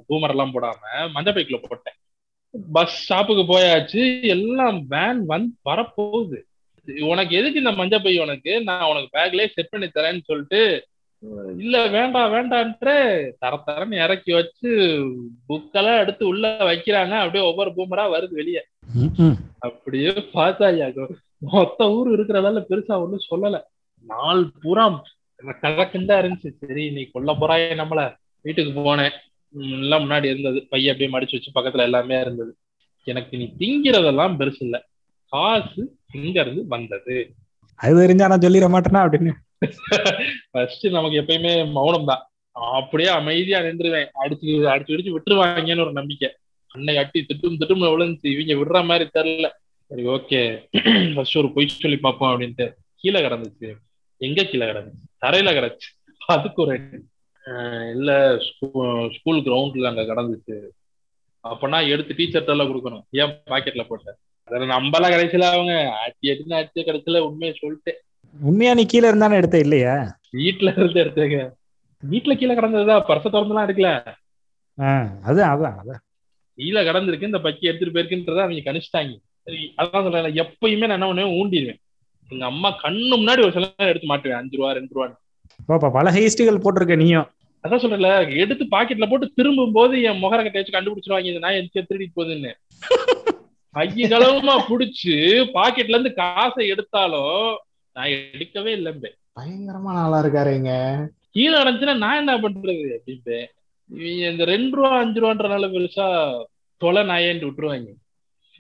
[0.08, 0.82] பூமர் எல்லாம் போடாம
[1.14, 1.96] மஞ்சள் பைக்குள்ள போட்டேன்.
[2.76, 4.02] பஸ் ஸ்டாப்புக்கு போயாச்சு
[4.34, 6.38] எல்லாம் வேன் வந்து வரப்போகுது.
[7.12, 8.52] உனக்கு எதுக்கு இந்த மஞ்சள் பை உனக்கு?
[8.68, 10.60] நான் உனக்கு பேக்லயே செட் பண்ணி தரேன்னு சொல்லிட்டு
[11.62, 12.94] இல்ல வேண்டாம் வேண்டான்ட்டு
[13.42, 14.70] தர தரன்னு இறக்கி வச்சு
[15.48, 17.14] புக்கெல்லாம் எடுத்து உள்ள வைக்கிறாங்க.
[17.22, 18.62] அப்படியே ஒவ்வொரு பூமரா வருது வெளியே.
[19.58, 20.86] அப்படியே பார்த்தாயா
[21.52, 23.56] மொத்த ஊர் இருக்கிறதால பெருசா ஒண்ணும் சொல்லல.
[24.06, 24.84] நாள் பூரா
[25.62, 26.50] கலக்குண்டா இருந்துச்சு.
[26.60, 28.02] சரி நீ கொல்ல போறாயே நம்மள.
[28.44, 29.16] வீட்டுக்கு போனேன்.
[29.80, 30.58] எல்லாம் முன்னாடி இருந்தது.
[30.70, 32.52] பைய அப்படியே மடிச்சு வச்சு பக்கத்துல எல்லாமே இருந்தது.
[33.06, 34.76] எனக்கு நீ திங்கிறதெல்லாம் பெருசு இல்ல.
[35.32, 35.82] காசு
[36.14, 37.16] எங்க இருந்து வந்தது.
[37.80, 39.32] அது தெரிஞ்சா நான் சொல்லிட மாட்டேனா அப்படின்னு?
[40.50, 42.22] ஃபர்ஸ்ட் நமக்கு எப்பயுமே மௌனம் தான்
[42.78, 44.08] அப்படியே அமைதியா நின்றுவேன்.
[44.22, 46.30] அடிச்சு அடிச்சு அடிச்சு விட்டுருவாங்கன்னு ஒரு நம்பிக்கை.
[46.76, 48.28] அன்னை அட்டி திட்டும் திட்டும் விழுந்துச்சு.
[48.34, 49.48] இவங்க விடுற மாதிரி தெரியல.
[49.90, 50.40] சரி ஓகே.
[51.14, 53.68] ஃபர்ஸ்ட் ஒரு பொய் சொல்லி பார்ப்போம் அப்படின்ட்டு கீழே கிடந்துச்சு.
[54.20, 55.04] எங்க கீழே கிடந்துச்சு?
[55.24, 55.90] தரையில கிடந்துச்சு.
[56.26, 56.74] அதுக்கு ஒரு
[57.94, 58.10] இல்ல
[59.16, 60.56] ஸ்கூல் கிரவுண்ட்ல அங்க கிடந்துச்சு.
[61.44, 63.04] அப்பனா எடுத்து டீச்சர்ட்ட எல்லாம் கொடுக்கணும்.
[63.10, 64.18] ஏன் பாக்கெட்ல போட்டேன்
[64.48, 65.72] அதில் நம்பலாம் கடைசியில அவங்க
[66.04, 68.00] அட்டி அடின்னு அடிச்ச கடைசியில உண்மையை சொல்லிட்டேன்.
[68.34, 69.94] உண்மையா நீ கீழே இருந்தானே எடுத்த இல்லையா?
[70.32, 71.38] வீட்டுல இருந்து எடுத்துங்க.
[72.02, 73.90] வீட்டுல கீழே கிடந்ததா பர்ச திறந்துலாம் எடுக்கல.
[75.26, 76.02] அதான் அதான் அதான்.
[76.58, 79.14] கீழே கடந்திருக்கு இந்த பக்கி எடுத்துட்டு போயிருக்குன்றத அவங்க கணிச்சிட்டாங்க.
[79.46, 81.80] சரி அதான் சொல்றேன் எப்பயுமே நான் என்ன பண்ணுவேன் ஊண்டிடுவேன்.
[82.30, 85.06] எங்க அம்மா கண்ணு முன்னாடி ஒரு சில நேரம் எடுத்து மாட்டுவேன் அஞ்சு ரூபா ரெண்டு ரூபா
[85.68, 87.28] பாப்பா பல ஹேஸ்டுகள் போட்டிருக்க நீயும்.
[87.64, 88.10] அதான் சொல்றேன்ல
[88.42, 92.52] எடுத்து பாக்கெட்ல போட்டு திரும்பும் போது என் முகர கட்டை வச்சு கண்டுபிடிச்சிருவாங்க நாய் எந்த திருடிட்டு போகுதுன்னு.
[93.74, 95.14] ஐய கலவமா புடிச்சு
[95.56, 97.40] பாக்கெட்ல இருந்து காசை எடுத்தாலும்
[97.96, 99.10] நான் எடுக்கவே இல்லைம்பே.
[99.38, 100.72] பயங்கரமான ஆளா இருக்காருங்க
[101.34, 103.40] கீழே அடைஞ்சுன்னா நான் என்ன பண்றது அப்படின்பே
[103.90, 106.06] இவங்க இந்த ரெண்டு ரூபா அஞ்சு ரூபான்றனால பெருசா
[106.80, 107.88] தொலை நாயேன்ட்டு விட்டுருவாங்க.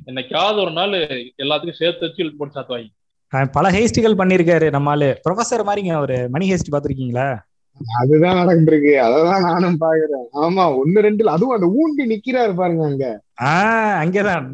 [0.06, 0.94] என்னைக்காவது ஒரு நாள்
[1.38, 2.90] எல்லாத்துக்கும் சேர்த்து வச்சு போட்டு சாத்துவாங்க.
[3.52, 5.08] பல ஹேஸ்டுகள் பண்ணிருக்காரு நம்மாலு.
[5.24, 7.28] ப்ரொஃபசர் மாதிரிங்க ஒரு மணி ஹேஸ்ட் பாத்திருக்கீங்களா
[7.96, 8.92] அதுதான் நடந்துருக்கு.
[9.06, 13.06] அததான் நானும் பாக்குறேன் ஆமா ஒண்ணு ரெண்டுல அதுவும் அந்த ஊண்டி நிக்கிறாரு பாருங்க அங்க.
[13.44, 14.46] ஆஹ் அங்கேதான்.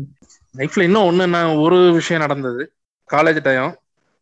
[0.55, 2.63] லைஃப்ல இன்னும் ஒண்ணு நான் ஒரு விஷயம் நடந்தது.
[3.11, 3.71] காலேஜ் டைம்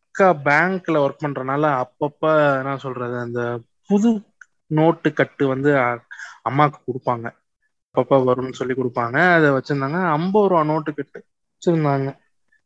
[0.09, 2.23] அக்கா பேங்க்ல ஒர்க் பண்றதுனால அப்பப்ப
[2.59, 3.41] என்ன சொல்றது அந்த
[3.89, 4.11] புது
[4.71, 5.71] நோட்டு கட்டு வந்து
[6.49, 7.31] அ- அம்மாக்கு கொடுப்பாங்க.
[7.95, 9.33] அப்பப்ப வரும்னு சொல்லி கொடுப்பாங்க.
[9.33, 10.11] அதை வச்சிருந்தாங்க.
[10.11, 12.17] ஐம்பது ரூபா நோட்டு கட்டு வச்சிருந்தாங்க.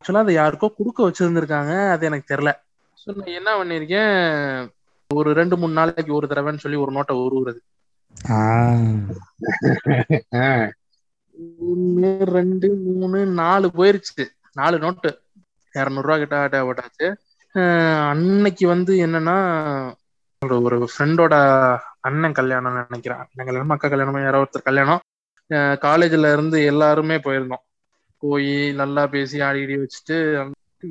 [0.00, 1.90] ஆக்சுவலா அதை யாருக்கோ கொடுக்க வச்சிருந்திருக்காங்க.
[1.90, 2.52] அது எனக்கு தெரியல.
[3.07, 4.73] ஸோ நான் என்ன பண்ணிருக்கேன்
[5.14, 7.59] ஒரு ரெண்டு மூணு நாளைக்கு ஒரு தடவைன்னு சொல்லி ஒரு நோட்டை உருவுறது
[11.61, 14.26] ஒண்ணு ரெண்டு மூணு நாலு போயிருச்சு.
[14.52, 15.21] நாலு நோட்டு
[15.75, 17.14] இரநூறுவா கிட்ட தேவைப்பட்டாச்சு
[17.54, 19.37] அஹ் அன்னைக்கு வந்து என்னன்னா
[20.44, 21.34] ஒரு ஒரு ஃப்ரெண்டோட
[22.00, 23.18] அண்ணன் கல்யாணம் நினைக்கிறேன்.
[23.18, 25.02] அண்ணன் கல்யாணம் அக்கா கல்யாணம் யாரோ ஒருத்தர் கல்யாணம்.
[25.84, 27.64] காலேஜ்ல இருந்து எல்லாருமே போயிருந்தோம்.
[28.22, 30.16] போய் நல்லா பேசி ஆடி இடி வச்சுட்டு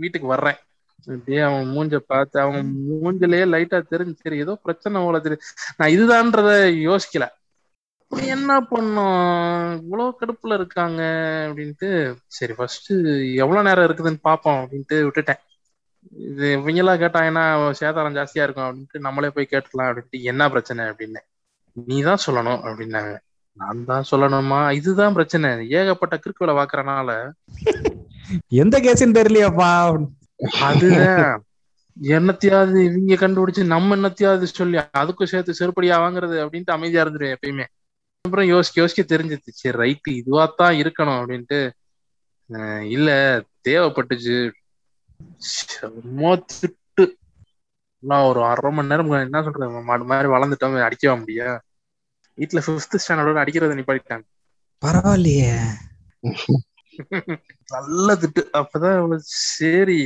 [0.02, 0.60] வீட்டுக்கு வர்றேன்.
[1.08, 2.68] அப்படியே அவன் மூஞ்ச பார்த்து அவன்
[3.04, 5.48] மூஞ்சிலேயே லைட்டா தெரிஞ்சு சரி ஏதோ பிரச்சனை போல தெரியுது.
[5.78, 6.50] நான் இதுதான்றத
[6.90, 7.28] யோசிக்கல.
[8.12, 9.74] என்ன பண்ணோம்?
[9.82, 11.02] இவ்வளவு கடுப்புல இருக்காங்க.
[11.48, 11.90] அப்படின்ட்டு
[12.28, 12.92] சரி ஃபர்ஸ்ட்
[13.44, 15.42] எவ்வளவு நேரம் இருக்குதுன்னு பாப்போம் அப்படின்ட்டு விட்டுட்டேன்.
[16.12, 21.18] இது இவங்கெல்லாம் கேட்டாங்கன்னா சேதாரம் ஜாஸ்தியா இருக்கும் அப்படின்ட்டு நம்மளே போய் கேட்டுக்கலாம் அப்படின்ட்டு என்ன பிரச்சனை அப்படின்னு.
[21.72, 23.18] நீ தான் சொல்லணும் அப்படின்னாங்க.
[23.54, 24.72] நான் தான் சொல்லணுமா?
[24.72, 25.70] இதுதான் பிரச்சனை.
[25.70, 27.32] ஏகப்பட்ட கிறுக்குகளை பாக்குறனால.
[28.48, 30.06] எந்த கேஸ்ன்னு தெரியலையாப்பா.
[30.62, 31.44] அதுதான்.
[32.02, 37.66] என்னத்தையாவது இவங்க கண்டுபிடிச்சு நம்ம என்னத்தையாவது சொல்லி அதுக்கும் சேர்த்து செருப்படியா வாங்குறது அப்படின்ட்டு அமைதியா இருந்துருவேன் எப்பயுமே.
[38.22, 41.72] அப்புறம் யோசிக்க யோசிக்க தெரிஞ்சிச்சு சரி ரைட்டு இதுவாத்தான் இருக்கணும் அப்படின்ட்டு.
[42.88, 44.52] இல்ல தேவைப்பட்டுச்சு.
[45.54, 47.06] சும்மா திட்டு
[48.04, 49.84] நான் ஒரு அரை மணி நேரம் என்ன சொல்றது?
[49.90, 51.50] மாடு மாதிரி வளர்ந்துட்டோம் அடிக்கவா முடியா?
[52.38, 54.26] வீட்டுல பிப்த் ஸ்டாண்டர்டோட அடிக்கிறத நிப்பாட்டிட்டாங்க.
[54.82, 55.52] பரவாயில்லையே.
[57.70, 59.14] நல்ல திட்டு அப்பதான்
[59.58, 60.00] சரி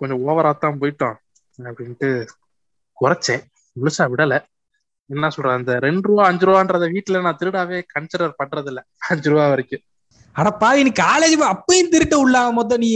[0.00, 1.16] கொஞ்சம் ஓவரா தான் போயிட்டோம்
[1.58, 2.08] அப்படின்ட்டு
[2.98, 3.42] குறைச்சேன்.
[3.76, 4.34] முழுசா விடல.
[5.10, 9.46] என்ன சொல்ற அந்த ரெண்டு ரூபா அஞ்சு ரூபான்றத வீட்டுல நான் திருடாவே கன்சிடர் பண்றது இல்ல அஞ்சு ரூபா
[9.52, 9.84] வரைக்கும்.
[10.36, 12.90] அட பாவி நீ காலேஜ் அப்பயும் திருட்ட உள்ள மொத்தம் நீ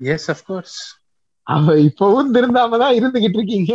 [0.00, 0.78] எஸ் அஃப்கோர்ஸ்
[1.46, 3.74] அவ இப்பவும் திருந்தாம தான் இருந்துகிட்டு இருக்கீங்க.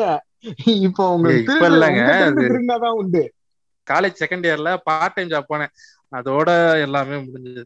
[0.66, 2.04] இப்போ உங்களுக்கு இல்லைங்க,
[2.40, 3.22] திருந்தாதான் உண்டு.
[3.88, 5.72] காலேஜ் செகண்ட் இயர்ல பார்ட் டைம் ஜாப் போனேன்.
[6.12, 6.50] அதோட
[6.82, 7.64] எல்லாமே முடிஞ்சது.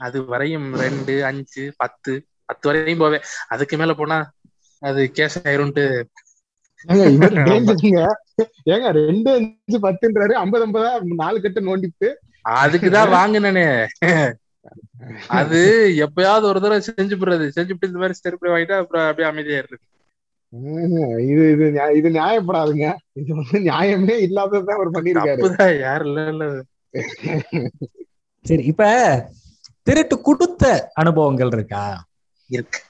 [0.00, 2.12] அது வரையும் ரெண்டு அஞ்சு பத்து
[2.44, 3.24] பத்து வரையும் போவேன்.
[3.48, 4.18] அதுக்கு மேல போனா
[4.82, 5.84] அது கேஸ் ஆயிரும்ட்டு.
[8.72, 10.90] ஏங்க ரெண்டு அஞ்சு பத்துன்றாரு ஐம்பது ஐம்பதா
[11.22, 12.08] நாலு கட்டு நோண்டிட்டு.
[12.60, 13.64] அதுக்குதான் வாங்கினே
[15.38, 17.50] அது எப்பயாவது ஒரு தடவை செஞ்சு போடுறது.
[17.56, 19.78] செஞ்சுட்டு இந்த மாதிரி ஸ்டெரிப் வாங்கிட்டு அப்புறம் அப்படியே அமைதியாயிருது.
[21.24, 22.94] இது இது இது நியாயப்படாதுங்க.
[23.12, 26.62] இது வந்து நியாயமே இல்லாததான் அவர் பண்ணிருக்காரு யாரு இல்ல இல்ல.
[28.44, 28.84] சரி இப்ப
[29.86, 32.04] திருட்டு கொடுத்த அனுபவங்கள் இருக்கா?
[32.50, 32.80] இருக்கு.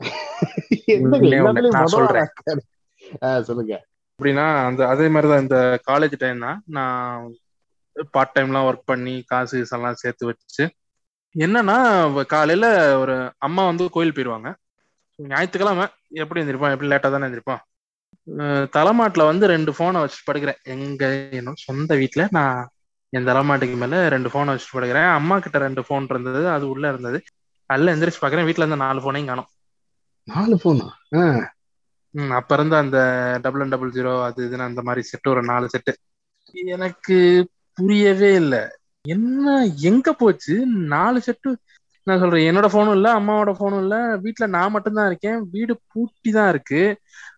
[3.48, 3.80] சொல்லுங்க.
[4.18, 7.34] அப்படின்னா அந்த அதே மாதிரிதான் இந்த காலேஜ் டைம் தான் நான்
[8.10, 10.64] பார்ட் டைம்லாம் ஒர்க் பண்ணி காசு எல்லாம் சேர்த்து வச்சு.
[11.34, 11.76] என்னன்னா
[12.26, 12.66] காலையில
[12.98, 14.48] ஒரு அம்மா வந்து கோயில் போயிடுவாங்க
[15.18, 15.86] ஞாயிற்றுக்கிழமை
[16.20, 17.62] எப்படி எந்திரிப்பான் எப்படி லேட்டா தானே எந்திரிப்பான்
[18.28, 20.60] அஹ் தலைமாட்டுல வந்து ரெண்டு போனை வச்சுட்டு படுக்கிறேன்.
[20.64, 22.60] எங்க என்னோட சொந்த வீட்டுல நான்
[23.12, 25.10] என் தலைமாட்டுக்கு மேல ரெண்டு போனை வச்சுட்டு படுக்கிறேன்.
[25.14, 27.18] அம்மா கிட்ட ரெண்டு போன் இருந்தது அது உள்ள இருந்தது.
[27.70, 29.48] அல்ல எந்திரிச்சு பாக்குறேன் வீட்டுல இருந்து நாலு போனையும் காணும்.
[30.28, 30.86] நாலு போனா
[32.14, 32.98] ம் அப்ப இருந்த அந்த
[33.42, 35.92] டபுள் ஒன் டபுள் ஜீரோ அது இதுன்னு அந்த மாதிரி செட்டு ஒரு நாலு செட்டு
[36.52, 37.16] எனக்கு
[37.78, 38.62] புரியவே இல்லை.
[39.04, 39.46] என்ன
[39.82, 40.54] எங்க போச்சு?
[40.92, 41.50] நாலு செட்டு
[42.06, 43.94] நான் சொல்றேன் என்னோட போனும் இல்ல அம்மாவோட போனும் இல்ல.
[44.24, 45.38] வீட்டுல நான் மட்டும்தான் இருக்கேன்.
[45.50, 46.82] வீடு பூட்டி தான் இருக்கு.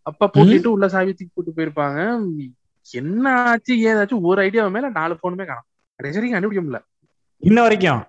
[0.02, 2.00] அப்பா பூட்டிட்டு உள்ள சாவி தூக்கி போட்டு போயிருப்பாங்க.
[2.86, 5.68] என்ன ஆச்சு ஏதாச்சும் ஒரு ஐடியா மேல நாலு போனுமே காணும்.
[5.98, 6.80] கடைசி வரைக்கும் கண்டுபிடிக்க முடியல.
[7.42, 8.02] இன்ன வரைக்கும்.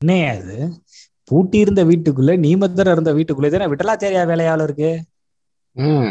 [0.00, 0.56] என்ன அது
[1.30, 4.90] பூட்டி இருந்த வீட்டுக்குள்ள நீமத்தர் இருந்த வீட்டுக்குள்ள தானே விட்டலாச்சாரியா வேலையால இருக்கு
[5.76, 6.10] ம்.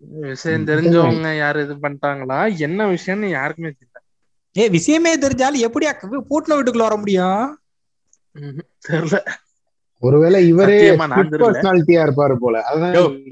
[0.00, 2.58] விஷயம் தெரிஞ்சவங்க யாரு இது பண்ணிட்டாங்களா?
[2.58, 3.98] என்ன விஷயம்னு யாருக்குமே தெரியல.
[4.58, 7.60] ஏ விஷயமே தெரிஞ்சாலும் எப்படியா பூட்டின வீட்டுக்குள்ள வர முடியும்.
[8.88, 9.18] தெரியல.
[9.98, 10.90] ஒருவேளை இவரே.
[10.90, 12.62] பர்சனாலிட்டியா இருப்பாரு போல.
[12.74, 13.24] அதான்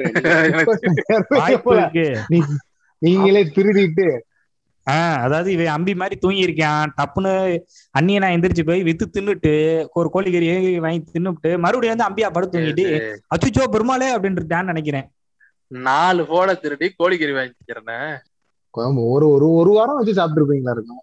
[2.99, 4.19] நீங்களே திருடிட்டு.
[4.91, 7.61] ஆஹ் அதாவது இவன் அம்பி மாதிரி தூங்கி இருக்கான் டப்புன்னு
[7.99, 13.17] அண்ணியை நான் எந்திரிச்சு போய் வித்து தின்னுட்டு ஒரு கோழிக்கறியை வாங்கி தின்னுட்டு மறுபடியும் வந்து அம்பியா படுத்து தூங்கிட்டு
[13.37, 15.13] அச்சுச்சோ பெருமாளே அப்படின்னு நினைக்கிறேன்.
[15.71, 17.99] நாலு போட திருடி கோழிக்கறி வாங்கிக்கிறேன்னு
[18.75, 21.03] குழம்பு ஒரு ஒரு ஒரு வாரம் வச்சு சாப்பிட்டு இருப்பீங்களா இருக்கும்.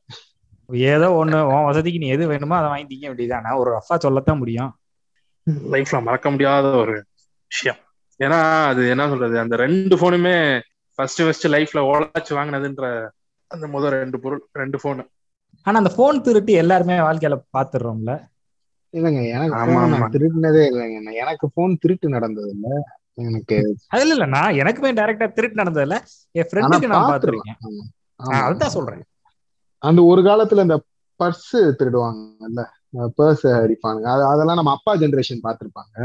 [0.89, 3.45] ஏதோ ஒண்ணு உன் வசதிக்கு நீ எது வேணுமோ அதை வாங்கி திங்க வேண்டியதுதான்.
[3.45, 4.71] நான் ஒரு ரஃபா சொல்லத்தான் முடியும்.
[5.73, 6.95] லைஃப்ல மறக்க முடியாத ஒரு
[7.51, 7.79] விஷயம்.
[8.19, 9.35] ஏன்னா அது என்ன சொல்றது?
[9.39, 10.35] அந்த ரெண்டு போனுமே
[10.99, 12.85] ஃபர்ஸ்ட் ஃபர்ஸ்ட் லைஃப்ல ஓலாச்சு வாங்கினதுன்ற
[13.51, 15.03] அந்த முதல் ரெண்டு பொருள் ரெண்டு போனு
[15.65, 18.11] ஆனா அந்த போன் திருட்டு எல்லாருமே வாழ்க்கையில பாத்துடுறோம்ல
[18.93, 19.63] இல்லைங்க எனக்கு
[20.13, 20.97] திருடினதே இல்லைங்க.
[21.21, 22.67] எனக்கு போன் திருட்டு நடந்தது இல்ல
[23.17, 25.97] எனக்கு அதுல இல்ல நான் எனக்குமே டைரக்டா திருட்டு நடந்ததுல
[26.35, 27.59] என் ஃப்ரெண்டுக்கு நான் பாத்துருக்கேன்.
[28.43, 29.03] அதுதான் சொல்றேன்.
[29.83, 30.77] அந்த ஒரு காலத்துல இந்த
[31.19, 31.49] பர்ஸ்
[31.79, 32.61] திருடுவாங்கல்ல
[33.17, 34.07] பர்ஸ் அடிப்பானுங்க.
[34.13, 35.97] அது அதெல்லாம் நம்ம அப்பா ஜெனரேஷன் பார்த்திருப்பாங்க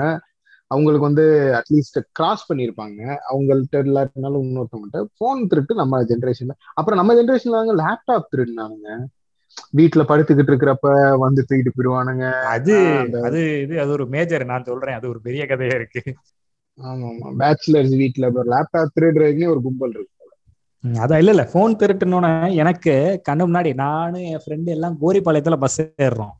[0.71, 1.25] அவங்களுக்கு வந்து
[1.59, 8.91] அட்லீஸ்ட் கிராஸ் பண்ணியிருப்பாங்க அவங்கள்ட்ட இல்லாட்டினாலும் இன்னொருத்தவங்கள்ட்ட போன் திருட்டு நம்ம ஜெனரேஷன்ல அப்புறம் நம்ம ஜெனரேஷன்ல லேப்டாப் திருடினானுங்க.
[9.79, 12.25] வீட்டுல படுத்துக்கிட்டு இருக்கிறப்ப வந்து தூக்கிட்டு போயிடுவானுங்க.
[12.55, 12.75] அது
[13.25, 14.99] அது இது அது ஒரு மேஜர் நான் சொல்றேன்.
[14.99, 16.03] அது ஒரு பெரிய கதையா இருக்கு.
[16.81, 20.17] ஆமா ஆமா பேச்சுலர்ஸ் வீட்டுல லேப்டாப் திருடுறதுக்குன்னு ஒரு கும்பல் இருக்கு
[20.85, 22.93] அதான் இல்ல இல்ல போன் திருட்டுனோன்னு எனக்கு
[23.29, 26.35] கண்ணு முன்னாடி நானும் என் ஃப்ரெண்டு எல்லாம் கோரிப்பாளையத்துல பஸ் ஏறுறோம்.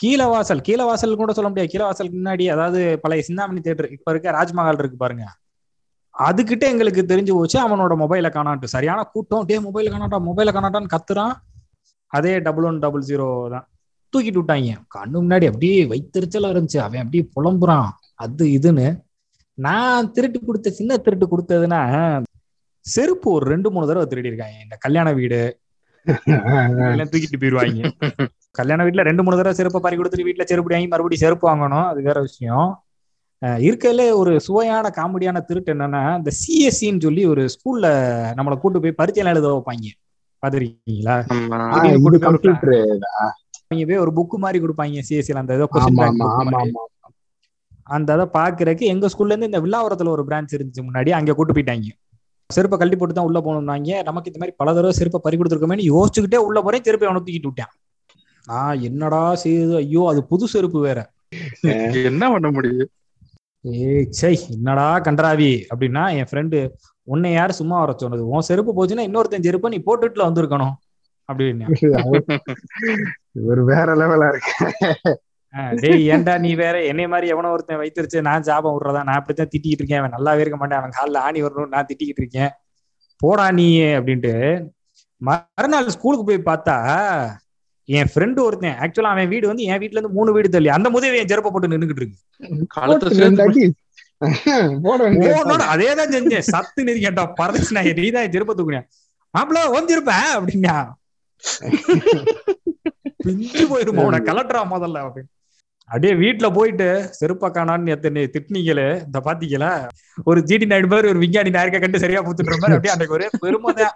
[0.00, 1.72] கீழவாசல் கீழவாசல் கூட சொல்ல முடியாது.
[1.72, 5.24] கீழவாசலுக்கு முன்னாடி அதாவது பழைய சிந்தாமணி தேட்டர் இப்ப இருக்க ராஜ்மஹால் இருக்கு பாருங்க.
[6.14, 9.44] அதுக்கிட்ட எங்களுக்கு தெரிஞ்சு போச்சு அவனோட மொபைலை காணாட்டு சரியான கூட்டம்.
[9.44, 11.34] டே மொபைல காணாட்டா மொபைல காணாட்டான்னு கத்துறான்.
[12.12, 13.66] அதே டபுள் ஒன் டபுள் ஜீரோ தான்.
[14.12, 14.74] தூக்கிட்டு விட்டாங்க.
[14.94, 16.78] கண்ணு முன்னாடி அப்படியே வைத்தறிச்சலா இருந்துச்சு.
[16.78, 17.88] அவன் அப்படியே புலம்புறான்.
[18.14, 18.86] அது இதுன்னு.
[19.58, 21.80] நான் திருட்டு கொடுத்த சின்ன திருட்டு கொடுத்ததுன்னா
[22.86, 25.40] செருப்பு ஒரு ரெண்டு மூணு தடவை திருடி இருக்காங்க இந்த கல்யாண வீடு.
[26.92, 27.88] எல்லாம் தூக்கிட்டு போயிருவாங்க.
[28.58, 31.86] கல்யாண வீட்டுல ரெண்டு மூணு தடவை செருப்பை பறி கொடுத்துட்டு வீட்டுல செருப்பு வாங்கி மறுபடியும் செருப்பு வாங்கணும்.
[31.92, 32.68] அது வேற விஷயம்.
[33.66, 37.88] இருக்கறதுல ஒரு சுவையான காமெடியான திருட்டு என்னன்னா இந்த சிஎஸ்சின்னு சொல்லி ஒரு ஸ்கூல்ல
[38.38, 39.90] நம்மளை கூட்டு போய் பரிச்சையில எழுத வைப்பாங்க.
[40.42, 41.16] பாத்திருக்கீங்களா?
[43.68, 46.82] அவங்க போய் ஒரு புக் மாதிரி கொடுப்பாங்க சிஎஸ்சில அந்த ஏதோ ஆமா கொஸ்டின் ஆமா ஆமா ஆமா
[47.86, 51.10] அந்த அதை பாக்குறதுக்கு எங்க ஸ்கூல்ல இருந்து இந்த வில்லாவரத்துல ஒரு பிரான்ச் இருந்துச்சு முன்னாடி.
[51.10, 51.90] அங்க கூட்டு போயிட்டாங்க.
[52.50, 54.02] செருப்பை கழட்டி போட்டு தான் உள்ள போகணும்னாங்க.
[54.02, 57.72] நமக்கு இந்த மாதிரி பல தடவை செருப்பை பறி கொடுத்துருக்கோமே யோசிச்சுக்கிட்டே உள்ள போறேன் செருப்பை அவனை தூக்கிட்டு விட்டான்.
[58.46, 60.98] நான் என்னடா செய்யுது ஐயோ அது புது செருப்பு வேற.
[62.10, 62.90] என்ன பண்ண முடியும்
[63.64, 66.58] ஏய் சை என்னடா கன்றாவி அப்படின்னா என் ஃப்ரெண்டு
[67.08, 68.28] உன்னை யார் சும்மா வர சொன்னது?
[68.28, 70.74] உன் செருப்பு போச்சுன்னா இன்னொருத்தன் செருப்பை நீ போட்டுட்டுல வந்திருக்கணும்.
[71.28, 71.64] அப்படின்னு.
[73.32, 74.54] இவர் வேற லெவலா இருக்கு
[75.82, 76.76] டேய் ஏன்டா நீ வேற?
[76.90, 79.02] என்னை மாதிரி எவனோ ஒருத்தன் வைத்திருச்சு நான் ஜாபம் விடுறதா?
[79.08, 80.00] நான் அப்படித்தான் திட்டிக்கிட்டு இருக்கேன்.
[80.02, 80.80] அவன் நல்லாவே இருக்க மாட்டேன்.
[80.80, 82.50] அவன் காலில் ஆணி வரணும் நான் திட்டிக்கிட்டு இருக்கேன்.
[83.20, 83.66] போடா நீ
[83.98, 84.32] அப்படின்ட்டு
[85.20, 86.76] மறுநாள் ஸ்கூலுக்கு போய் பார்த்தா
[87.88, 91.20] என் ஃப்ரெண்டு ஒருத்தன் ஆக்சுவலா அவன் வீடு வந்து என் வீட்ல இருந்து மூணு வீடு தள்ளி அந்த முதவே
[91.20, 92.18] என் செருப்பை போட்டு நின்னுகிட்டு இருக்கு.
[92.76, 93.64] கழுத்தை போட்டு ரெண்டு சேர்த்து அடி
[94.86, 95.34] போட வேண்டியது.
[95.38, 96.46] போனோட அதே தான் செஞ்சேன்.
[96.52, 98.86] சத்து நிதி கேட்டா பறந்துச்சு நான் நீ தான் செருப்பை தூக்குனேன்
[99.34, 100.76] மாப்பிள்ள ஒஞ்சிருப்பேன் அப்படின்னா.
[103.26, 104.02] பிஞ்சு போயிருமா?
[104.08, 105.30] உன கலட்டுறா முதல்ல அப்படின்னு.
[105.90, 106.86] அப்படியே வீட்டுல போயிட்டு
[107.18, 109.70] செருப்பா காணான்னு எத்தனை திட்னீங்களே இந்த பாத்தீங்களா?
[110.24, 113.94] ஒரு ஜிடி நாயுடு மாதிரி ஒரு விஞ்ஞானி நாயக்க கண்டு சரியா பூத்துட்டு மாதிரி அப்படியே அன்றைக்கு ஒரே பெருமைதான்.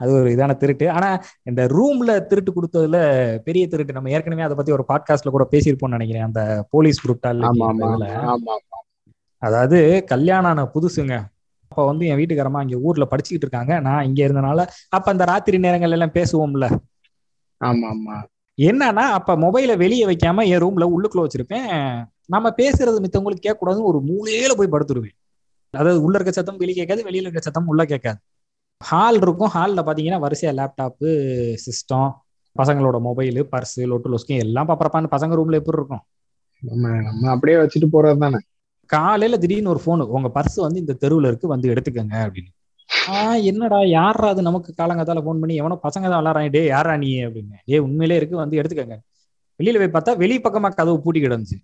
[0.00, 0.90] அது ஒரு இதான திருட்டு.
[0.90, 1.08] ஆனா
[1.42, 2.98] இந்த ரூம்ல திருட்டு கொடுத்ததுல
[3.44, 3.92] பெரிய திருட்டு.
[3.92, 6.24] நம்ம ஏற்கனவே அதை பத்தி ஒரு பாட்காஸ்ட்ல கூட பேசியிருப்போம்னு நினைக்கிறேன்.
[6.24, 7.44] அந்த போலீஸ் புரூட்டால்
[9.42, 11.14] அதாவது கல்யாணம் ஆன புதுசுங்க.
[11.70, 13.80] அப்ப வந்து என் வீட்டுக்காரமா இங்க ஊர்ல படிச்சுக்கிட்டு இருக்காங்க.
[13.80, 16.66] நான் இங்க இருந்தனால அப்ப அந்த ராத்திரி நேரங்கள் எல்லாம் பேசுவோம்ல.
[17.60, 18.16] ஆமா ஆமா.
[18.58, 22.04] என்னன்னா அப்ப மொபைலை வெளியே வைக்காம என் ரூம்ல உள்ளுக்குள்ள வச்சிருப்பேன்.
[22.26, 25.16] நம்ம பேசுறது மித்தவங்களுக்கு கேட்க கூடாதுன்னு ஒரு மூலையில போய் படுத்துருவேன்.
[25.74, 28.18] அதாவது உள்ள இருக்க சத்தம் வெளியே கேட்காது வெளியில இருக்க சத்தம் உள்ள கேட்காது.
[28.80, 29.50] ஹால் இருக்கும்.
[29.54, 31.08] ஹால்ல பாத்தீங்கன்னா வரிசையா லேப்டாப்பு
[31.66, 32.10] சிஸ்டம்
[32.56, 36.02] பசங்களோட மொபைலு பர்ஸு லொட்டு லொஸ்கும் எல்லாம் பாப்பறப்பான்னு பசங்க ரூம்ல எப்படி இருக்கும்?
[36.62, 38.38] நம்ம நம்ம அப்படியே வச்சுட்டு போறது தானே
[38.90, 42.50] காலையில திடீர்னு ஒரு போனு உங்க பர்ஸ் வந்து இந்த தெருவுல இருக்கு வந்து எடுத்துக்கங்க அப்படின்னு.
[43.12, 44.42] ஆஹ் என்னடா யாரா அது?
[44.42, 47.56] நமக்கு காலங்காத்தால போன் பண்ணி எவனோ பசங்க தான் விளாட்றாங்க டே யாரா நீ அப்படின்னு.
[47.64, 48.96] டே உண்மையிலே இருக்கு வந்து எடுத்துக்கங்க.
[49.60, 51.58] வெளியில போய் பார்த்தா வெளி பக்கமா கதவு பூட்டி கிடந்துச்சு.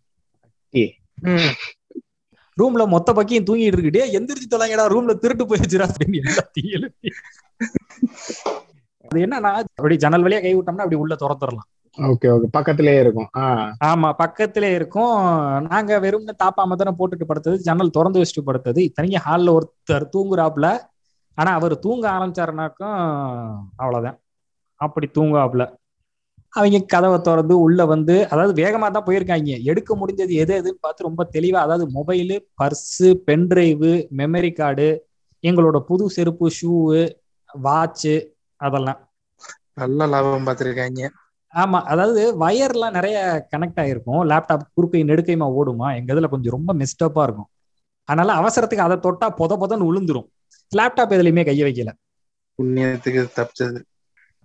[2.57, 3.91] ரூம்ல மொத்த பக்கியும் தூங்கிட்டு இருக்கு.
[3.91, 7.11] டே எந்திரிச்சு தொலைங்கடா ரூம்ல திருட்டு போயிடுச்சுடா அப்படின்னு எல்லாத்தையும் எழுப்பி.
[9.05, 11.69] அது என்னன்னா அப்படி ஜன்னல் வழியா கை விட்டோம்னா அப்படி உள்ள துரத்துறலாம்.
[11.99, 12.49] Okay okay.
[12.51, 13.29] பக்கத்திலேயே இருக்கும்.
[13.85, 15.15] ஆமா பக்கத்திலே இருக்கும்.
[15.69, 17.57] நாங்க வெறும் தாப்பாம தானே போட்டுட்டு படுத்தது.
[17.69, 18.79] ஜன்னல் திறந்து வச்சுட்டு படுத்தது.
[18.79, 20.69] இத்தனைக்கும் ஹால்ல ஒருத்தர் தூங்குறாப்புல.
[21.39, 22.97] ஆனா அவர் தூங்க ஆரம்பிச்சாருனாக்கும்
[23.79, 24.19] அவ்வளவுதான்.
[24.81, 25.65] அப்படி தூங்காப்புல.
[26.53, 29.51] அவங்க கதவை திறந்து உள்ள வந்து அதாவது வேகமா தான் போயிருக்காங்க.
[29.71, 34.89] எடுக்க முடிஞ்சது எது எதுன்னு பார்த்து ரொம்ப தெளிவா அதாவது mobile purse pendrive memory card
[35.45, 37.01] எங்களோட புது செருப்பு ஷூவு
[37.51, 38.15] வாட்சு
[38.61, 39.01] அதெல்லாம்.
[39.77, 41.03] நல்ல லாபம் பார்த்திருக்காங்க.
[41.55, 43.19] ஆமா அதாவது வயர்லாம் நிறைய
[43.53, 44.23] கனெக்ட் ஆயிருக்கும்.
[44.31, 45.89] லேப்டாப் குறுக்கை நெடுக்கையுமா ஓடுமா?
[45.99, 47.51] எங்க இதுல கொஞ்சம் ரொம்ப மிஸ்டப்பா இருக்கும்.
[48.09, 50.29] அதனால அவசரத்துக்கு அதை தொட்டா பொத பொதன்னு விழுந்துரும்
[50.73, 51.91] லேப்டாப் எதுலையுமே கைய வைக்கல.
[52.59, 53.81] புண்ணியத்துக்கு தப்பிச்சது.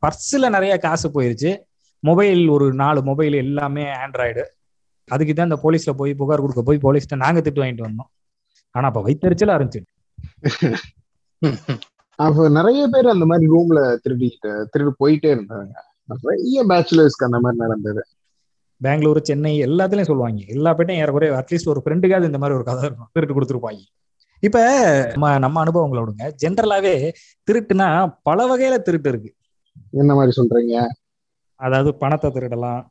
[0.03, 1.51] பர்ஸ்ல நிறைய காசு போயிருச்சு.
[2.03, 4.43] மொபைல் ஒரு நாலு மொபைல் எல்லாமே ஆண்ட்ராய்டு
[5.07, 8.09] அதுக்கு தான் இந்த போலீஸ்ல போய் புகார் கொடுக்க போய் போலீஸ்ட்ட நாங்க திட்டு வாங்கிட்டு வந்தோம்.
[8.75, 9.81] ஆனா அப்ப வைத்தறிச்சலா இருந்துச்சு.
[12.19, 15.73] அப்ப நிறைய பேர் அந்த மாதிரி ரூம்ல திருடிட்டு திருடு போயிட்டே இருந்தாங்க.
[16.11, 18.03] நிறைய பேச்சுலர்ஸ்க்கு அந்த மாதிரி நடந்தது.
[18.81, 20.43] பெங்களூர் சென்னை எல்லாத்துலயும் சொல்லுவாங்க.
[20.47, 23.09] எல்லா பேட்டையும் ஏறக்குறைய அட்லீஸ்ட் ஒரு ஃப்ரெண்டுக்காவது இந்த மாதிரி ஒரு கதை இருக்கும்.
[23.13, 23.83] திருட்டு கொடுத்துருப்பாங்க.
[24.43, 24.57] இப்ப
[25.11, 26.25] நம்ம நம்ம அனுபவங்களை விடுங்க.
[26.43, 26.93] ஜென்ரலாவே
[27.47, 27.87] திருட்டுனா
[28.23, 29.35] பல வகையில திருட்டு இருக்கு.
[29.91, 30.87] என்ன மாதிரி சொல்றீங்க?
[31.59, 32.81] அதாவது பணத்தை திருடலாம்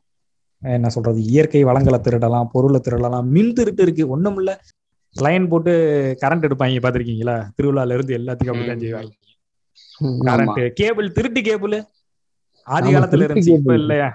[0.61, 4.07] என்ன சொல்றது இயற்கை வளங்களை திருடலாம் பொருளை திருடலாம் மின் திருட்டு இருக்கு.
[4.07, 4.51] ஒண்ணும் இல்ல.
[5.15, 5.73] லைன் போட்டு
[6.21, 9.13] கரண்ட் எடுப்பாங்க பாத்திருக்கீங்களா திருவிழால இருந்து எல்லாத்துக்கும் அப்படிதான் செய்வாங்க.
[10.29, 11.75] கரண்ட் கேபிள் திருட்டு கேபிள்
[12.67, 13.73] ஆதி காலத்துல இருந்துச்சு இப்ப.
[13.73, 14.09] இல்லையா.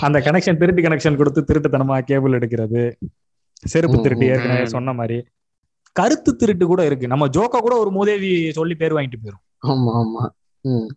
[0.00, 2.82] அந்த கனெக்ஷன் திருட்டு கனெக்ஷன் கொடுத்து திருட்டுத்தனமா கேபிள் எடுக்கிறது.
[3.64, 4.66] செருப்பு திருட்டு ஏற்கனவே.
[4.66, 5.18] சொன்ன மாதிரி.
[5.92, 7.06] கருத்து திருட்டு கூட இருக்கு.
[7.06, 9.66] நம்ம ஜோக்கா கூட ஒரு மூதேவி சொல்லி பேர் வாங்கிட்டு போயிரும்.
[9.66, 10.28] ஆமா ஆமா.
[10.60, 10.88] ம்.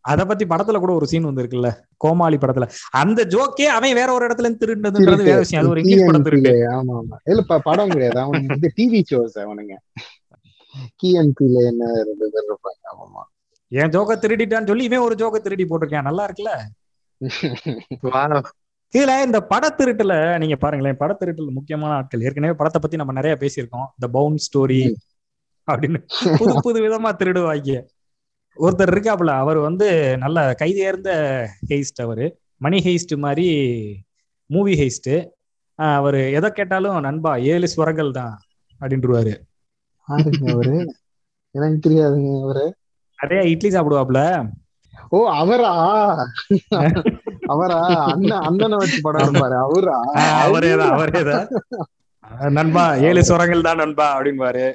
[0.00, 1.80] அத பத்தி படத்துல கூட ஒரு சீன் வந்திருக்குல்ல.
[1.96, 2.70] கோமாளி படத்துல.
[2.90, 5.64] அந்த ஜோக்கே அவன் வேற ஒரு இடத்துல இருந்து திருடுனதுன்றது வேற விஷயம்.
[5.64, 6.50] அது ஒரு இங்கிலீஷ் படம் திருட்டு.
[6.50, 7.16] TNP, ஆமா ஆமா.
[7.24, 8.20] இல்ல படம் கிடையாது.
[8.20, 9.74] அவனுக்கு வந்து டிவி ஷோஸ் அவனுங்க.
[11.02, 12.98] கிஎன்பில என்ன இருப்பாங்க?
[12.98, 13.22] ஆமா.
[13.68, 16.02] என் ஜோக்க திருடிட்டான்னு சொல்லி இவன் ஒரு ஜோக்க திருடி போட்டிருக்கேன்.
[16.02, 16.50] நல்லா இருக்குல்ல?
[18.94, 22.20] இதுல இந்த பட திருட்டுல நீங்க பாருங்களேன் பட திருட்டுல முக்கியமான ஆட்கள்.
[22.20, 23.88] ஏற்கனவே படத்தை பத்தி நம்ம நிறைய பேசியிருக்கோம்.
[23.96, 24.80] இந்த பவுன் ஸ்டோரி.
[25.68, 26.00] அப்படின்னு.
[26.38, 27.80] புது புது விதமா திருடுவாங்க.
[28.58, 31.10] ஒருத்தர் இருக்காப்புல அவர் வந்து நல்ல கைதேர்ந்த
[31.68, 32.26] ஹெய்ஸ்ட் அவரு.
[32.56, 33.48] மணி ஹெய்ஸ்ட் மாதிரி
[34.50, 35.14] மூவி ஹெய்ஸ்ட்
[35.74, 38.34] அவர் எதை கேட்டாலும் நண்பா ஏழு ஸ்வரங்கள் தான்
[38.80, 39.32] அப்படின்ட்டுருவாரு
[40.52, 40.94] அவரு?
[41.50, 42.64] எனக்கு தெரியாதுங்க அவரு.
[43.22, 44.20] நிறைய இட்லி சாப்பிடுவாப்புல.
[45.08, 45.74] ஓ அவரா?
[47.46, 47.78] அவரா?
[48.06, 49.56] அண்ணன் அண்ணனை வச்சு படம் எடுப்பாரு.
[49.64, 49.96] அவரா?
[50.44, 51.46] அவரேதான் அவரேதான்
[52.54, 54.66] நண்பா ஏழு சுரங்கள் தான் நண்பா அப்படின்பாரு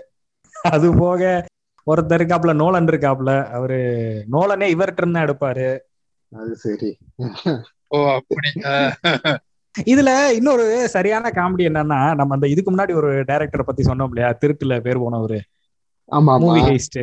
[0.55, 1.21] அது போக
[1.87, 3.77] ஒருத்தர் இருக்காப்புல நோலன் இருக்காப்புல அவரு
[4.31, 5.67] நோலனே இவர்கிட்ட இருந்தா எடுப்பாரு.
[6.31, 6.89] அது சரி.
[7.91, 8.49] ஓ அப்படி.
[9.85, 14.29] இதுல இன்னொரு சரியான காமெடி என்னன்னா நம்ம அந்த இதுக்கு முன்னாடி ஒரு டைரக்டரை பத்தி சொன்னோம் இல்லையா?
[14.41, 15.39] திருட்டுல பேர் போனவரு.
[16.09, 16.99] ஆமா மூவி ஹெய்ஸ்ட்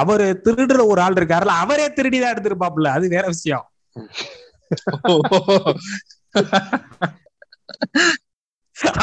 [0.00, 2.90] அவரு திருடுற ஒரு ஆள் இருக்காருல்ல அவரே திருடி தான் எடுத்திருப்பாப்புல.
[2.96, 3.66] அது வேற விஷயம்.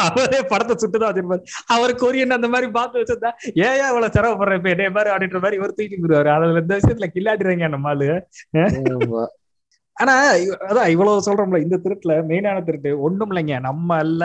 [0.03, 1.43] அவரே படத்தை சுட்டுதான் வச்சிருப்பாரு
[1.75, 3.31] அவர் கொரியன் அந்த மாதிரி பார்த்து வச்சிருந்தா
[3.65, 7.69] ஏன் இவ்வளவு சிரமப்படுற இப்ப என்னைய மாதிரி அப்படின்ற மாதிரி இவர் தூக்கி போயிருவாரு அதுல இந்த விஷயத்துல கில்லாடிடுறீங்க
[7.75, 8.09] நம்ம ஆளு.
[9.97, 10.13] ஆனா
[10.69, 13.55] அதான் இவ்வளவு சொல்றோம்ல இந்த திருட்டுல மெயினான திருட்டு ஒண்ணும் இல்லைங்க.
[13.67, 14.23] நம்ம அல்ல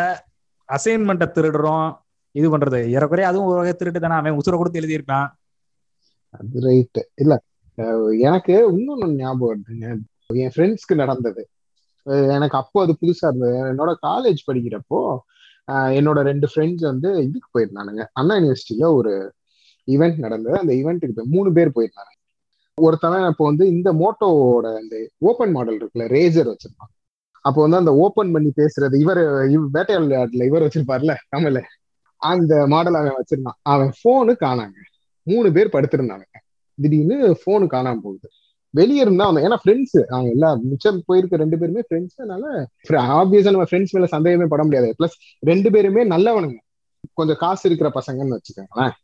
[0.69, 1.89] அசைன்மெண்ட்டை திருடுறோம்
[2.35, 2.81] இது பண்றது.
[2.95, 4.17] ஏறக்குறைய அதுவும் ஒரு வகை திருட்டு தானே.
[4.21, 5.29] அவன் உசுர கொடுத்து எழுதியிருப்பான்.
[6.39, 7.35] அது ரைட் இல்ல
[8.29, 9.89] எனக்கு இன்னொன்னு ஞாபகம் வருதுங்க.
[10.31, 11.43] என் ஃப்ரெண்ட்ஸ்க்கு நடந்தது.
[12.37, 13.55] எனக்கு அப்போ அது புதுசா இருந்தது.
[13.73, 15.01] என்னோட காலேஜ் படிக்கிறப்போ
[15.99, 18.03] என்னோட ரெண்டு ஃப்ரெண்ட்ஸ் வந்து இதுக்கு போயிருந்தானுங்க.
[18.13, 19.13] அண்ணா யூனிவர்சிட்டியில ஒரு
[19.89, 20.57] ஈவெண்ட் நடந்தது.
[20.59, 22.13] அந்த ஈவெண்ட்டுக்கு போய் மூணு பேர் போயிருந்தாங்க.
[22.79, 24.97] ஒருத்தவன் இப்போ வந்து இந்த மோட்டோவோட அந்த
[25.29, 26.93] ஓப்பன் மாடல் இருக்குல்ல ரேசர் வச்சிருப்பான்.
[27.45, 29.21] அப்போ வந்து அந்த ஓப்பன் பண்ணி பேசுறது இவர்
[29.77, 31.61] வேட்டையாளர்ல இவர் வச்சிருப்பார்ல கமல
[32.23, 33.59] அந்த மாடல் அவன் வச்சிருந்தான்.
[33.73, 34.79] அவன் போனு காணாங்க.
[35.27, 36.27] மூணு பேர் படுத்திருந்தாங்க
[36.79, 38.29] திடீர்னு போனு காணாம போகுது.
[38.75, 42.45] வெளியே இருந்தா அவன் ஏன்னா ஃப்ரெண்ட்ஸ் அவங்க எல்லா மிச்சம் போயிருக்க ரெண்டு பேருமே ஃப்ரெண்ட்ஸ் அதனால
[43.19, 44.89] ஆப்வியஸா நம்ம ஃப்ரெண்ட்ஸ் மேல சந்தேகமே பட முடியாது.
[44.99, 45.17] பிளஸ்
[45.51, 46.59] ரெண்டு பேருமே நல்லவனுங்க.
[47.19, 48.95] கொஞ்சம் காசு இருக்கிற பசங்கன்னு வச்சுக்கோங்களேன்.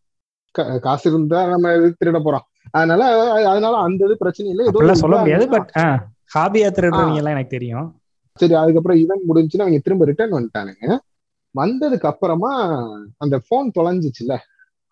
[0.87, 2.47] காசு இருந்தா நம்ம திருட போறோம்.
[2.77, 3.05] அதனால
[3.51, 4.67] அதனால அந்த இது பிரச்சனை இல்லை.
[4.73, 5.71] ஏதோ சொல்ல முடியாது பட்
[6.35, 7.89] ஹாபியா திருடுறவங்க எல்லாம் எனக்கு தெரியும்.
[8.39, 10.85] சரி அதுக்கப்புறம் ஈவென்ட் முடிஞ்சுன்னு அவங்க திரும்ப ரிட்டர்ன் வந்துட்டானுங்க.
[11.55, 12.53] வந்ததுக்கு அப்புறமா
[13.17, 14.37] அந்த போன் தொலைஞ்சிச்சுல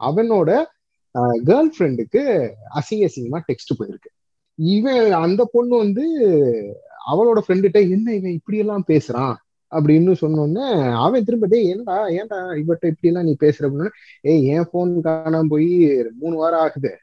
[0.01, 0.51] அவனோட
[1.49, 2.23] கேர்ள் ஃப்ரெண்டுக்கு
[2.79, 4.12] அசிங்க அசிங்கமா டெக்ஸ்ட் போயிருக்கு.
[4.63, 6.05] இவன் அந்த பொண்ணு வந்து
[7.13, 9.35] அவளோட ஃப்ரெண்டுகிட்ட என்ன இவன் இப்படி எல்லாம் பேசுறான்?
[9.73, 13.61] அப்படின்னு சொன்னோடனே அவன் திரும்ப டேய் ஏன்டா ஏன்டா இவட்ட இப்படி எல்லாம் நீ பேசுற?
[13.61, 13.89] அப்படின்னு
[14.21, 15.69] ஏய் என் போன் காணாம போய்
[16.19, 16.99] மூணு வாரம் ஆகுது.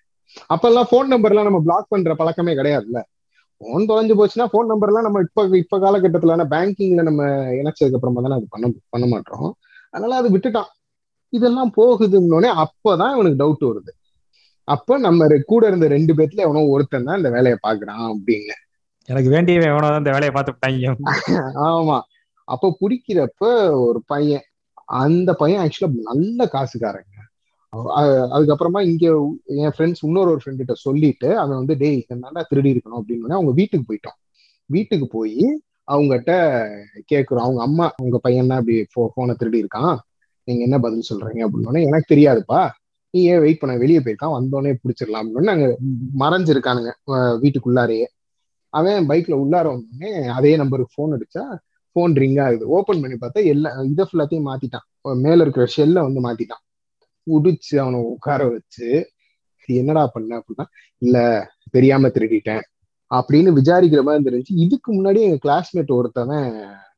[0.53, 2.99] அப்பெல்லாம் போன் நம்பர் எல்லாம் நம்ம பிளாக் பண்ற பழக்கமே கிடையாதுல்ல.
[3.57, 7.23] போன் தொலைஞ்சு போச்சுன்னா போன் நம்பர்லாம் நம்ம இப்ப இப்ப காலகட்டத்துல பேங்கிங்ல நம்ம
[7.59, 9.57] இணைச்சதுக்கு அப்புறமா தானே அது பண்ண பண்ண மாட்டோம்.
[9.89, 10.69] அதனால அது விட்டுட்டான்.
[11.29, 13.91] இதெல்லாம் போகுதுன்னொடனே அப்பதான் இவனுக்கு டவுட் வருது.
[14.69, 18.55] அப்ப நம்ம கூட இருந்த ரெண்டு பேர்த்துல எவனோ ஒருத்தன் தான் இந்த வேலையை பாக்குறான் அப்படின்னு.
[19.09, 20.95] எனக்கு வேண்டியவன் எவனோ தான் இந்த வேலையை பார்த்து விட்டாங்க.
[21.69, 21.97] ஆமா.
[22.47, 23.43] அப்ப பிடிக்கிறப்ப
[23.87, 24.45] ஒரு பையன்
[25.03, 27.15] அந்த பையன் ஆக்சுவலா நல்ல காசுக்காரங்க.
[28.35, 29.05] அதுக்கப்புறமா இங்க
[29.63, 33.53] என் ஃப்ரெண்ட்ஸ் இன்னொரு ஒரு ஃப்ரெண்ட் கிட்ட சொல்லிட்டு அவன் வந்து டேய் இதனால திருடி இருக்கணும் அப்படின்னு அவங்க
[33.59, 34.17] வீட்டுக்கு போயிட்டோம்.
[34.69, 35.37] வீட்டுக்கு போய்
[35.87, 36.31] அவங்ககிட்ட
[37.11, 37.45] கேக்குறோம்.
[37.45, 38.77] அவங்க அம்மா உங்க பையன் தான் இப்படி
[39.17, 39.95] போனை திருடி இருக்கான்.
[40.47, 41.41] நீங்க என்ன பதில் சொல்றீங்க?
[41.47, 42.61] அப்படின்னு எனக்கு தெரியாதுப்பா.
[43.13, 45.69] நீ ஏன் வெயிட் பண்ண வெளியே போயிருக்கான் வந்தோடனே பிடிச்சிடலாம் அப்படின்னு அங்கே
[46.23, 46.91] மறைஞ்சிருக்கானுங்க
[47.43, 48.07] வீட்டுக்குள்ளாரையே.
[48.73, 51.43] அவன் பைக்ல உள்ளார வந்தோடனே அதே நம்பருக்கு ஃபோன் அடிச்சா
[51.95, 52.65] ஃபோன் ரிங் ஆகுது.
[52.77, 54.85] ஓப்பன் பண்ணி பார்த்தா எல்லா இதை ஃபுல்லாத்தையும் மாத்திட்டான்.
[55.25, 56.63] மேல இருக்கிற ஷெல்ல வந்து மாத்திட்டான்.
[57.27, 58.89] உடிச்சு அவனை உட்கார வச்சு
[59.69, 60.65] என்னடா பண்ண அப்படின்னா
[61.01, 61.17] இல்ல
[61.75, 62.63] தெரியாம திருடிட்டேன்
[63.11, 66.45] அப்படின்னு விசாரிக்கிற மாதிரி இருந்துச்சு இதுக்கு முன்னாடி எங்க கிளாஸ்மேட் ஒருத்தவன்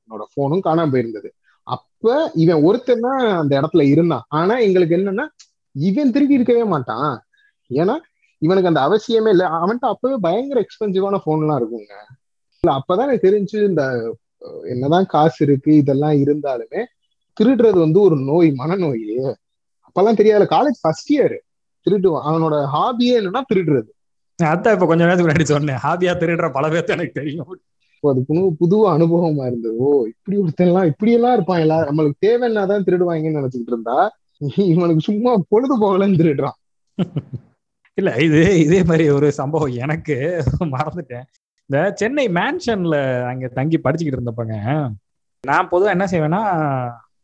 [0.01, 1.29] என்னோட போனும் காணாம போயிருந்தது.
[1.67, 4.25] அப்ப இவன் ஒருத்தன் தான் அந்த இடத்துல இருந்தான்.
[4.39, 5.25] ஆனா எங்களுக்கு என்னன்னா
[5.71, 7.23] இவன் திருடி இருக்கவே மாட்டான்.
[7.69, 7.95] ஏன்னா
[8.37, 9.45] இவனுக்கு அந்த அவசியமே இல்லை.
[9.45, 11.93] அவன்கிட்ட அப்பவே பயங்கர எக்ஸ்பென்சிவான போன்லாம் இருக்குங்க.
[12.63, 13.83] இல்ல அப்பதான் எனக்கு தெரிஞ்சு இந்த
[14.63, 16.83] என்னதான் காசு இருக்கு இதெல்லாம் இருந்தாலுமே
[17.37, 19.35] திருடுறது வந்து ஒரு நோய் மனநோய்.
[19.87, 21.35] அப்பெல்லாம் தெரியாதுல காலேஜ் ஃபர்ஸ்ட் இயர்
[21.85, 22.25] திருடுவான்.
[22.29, 23.89] அவனோட ஹாபியே என்னன்னா திருடுறது.
[24.43, 25.75] அதான் இப்ப கொஞ்ச நேரத்துக்கு முன்னாடி சொன்னேன்.
[25.75, 27.59] ஹாபியா திருடுற பல பேர்த்து எனக்கு தெரியும்.
[28.03, 29.77] அது புது புது அனுபவமா இருந்தது.
[29.77, 31.89] ஓ இப்படி ஒருத்தன்லாம் இப்படி எல்லாம் இருப்பான் எல்லாரும்.
[31.89, 33.97] நம்மளுக்கு தேவைன்னாதான் திருடுவாங்கன்னு நினைச்சுக்கிட்டு இருந்தா.
[34.55, 36.57] இவனுக்கு சும்மா பொழுது போகலன்னு திருடுறான்.
[37.97, 40.15] இல்ல இது இதே மாதிரி ஒரு சம்பவம் எனக்கு
[40.75, 41.25] மறந்துட்டேன்.
[41.69, 44.55] இந்த சென்னை மேன்ஷன்ல அங்க தங்கி படிச்சுக்கிட்டு இருந்தப்பங்க
[45.43, 46.41] நான் பொதுவா என்ன செய்வேன்னா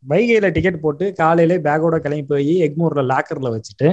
[0.10, 3.90] வைகையில டிக்கெட் போட்டு காலையில பேக்கோட கிளம்பி போய் எக்மூர்ல லாக்கர்ல வச்சுட்டு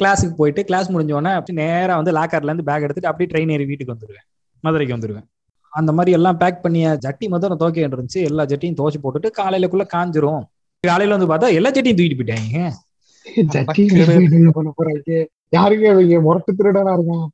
[0.00, 3.64] கிளாஸுக்கு போயிட்டு கிளாஸ் முடிஞ்ச உடனே அப்படியே நேரா வந்து லாக்கர்ல இருந்து பேக் எடுத்துட்டு அப்படியே ட்ரெயின் ஏறி
[3.64, 4.26] வீட்டுக்கு வந்துடுவேன்
[4.64, 5.26] மதுரைக்கு வந்துடுவேன்
[5.72, 10.42] அந்த மாதிரி எல்லாம் பேக் பண்ணிய ஜட்டி மொத்தம் துவைக்க இருந்துச்சு எல்லா ஜட்டியும் துவைச்சு போட்டுட்டு காலையிலக்குள்ள காஞ்சிரும்.
[10.84, 12.70] காலையில வந்து பார்த்தா எல்லா ஜட்டியும் தூக்கிட்டு போயிட்டாங்க.
[15.56, 16.16] யாருங்க இவங்க?
[16.24, 17.28] முரட்டு திருடனா இருக்கான்.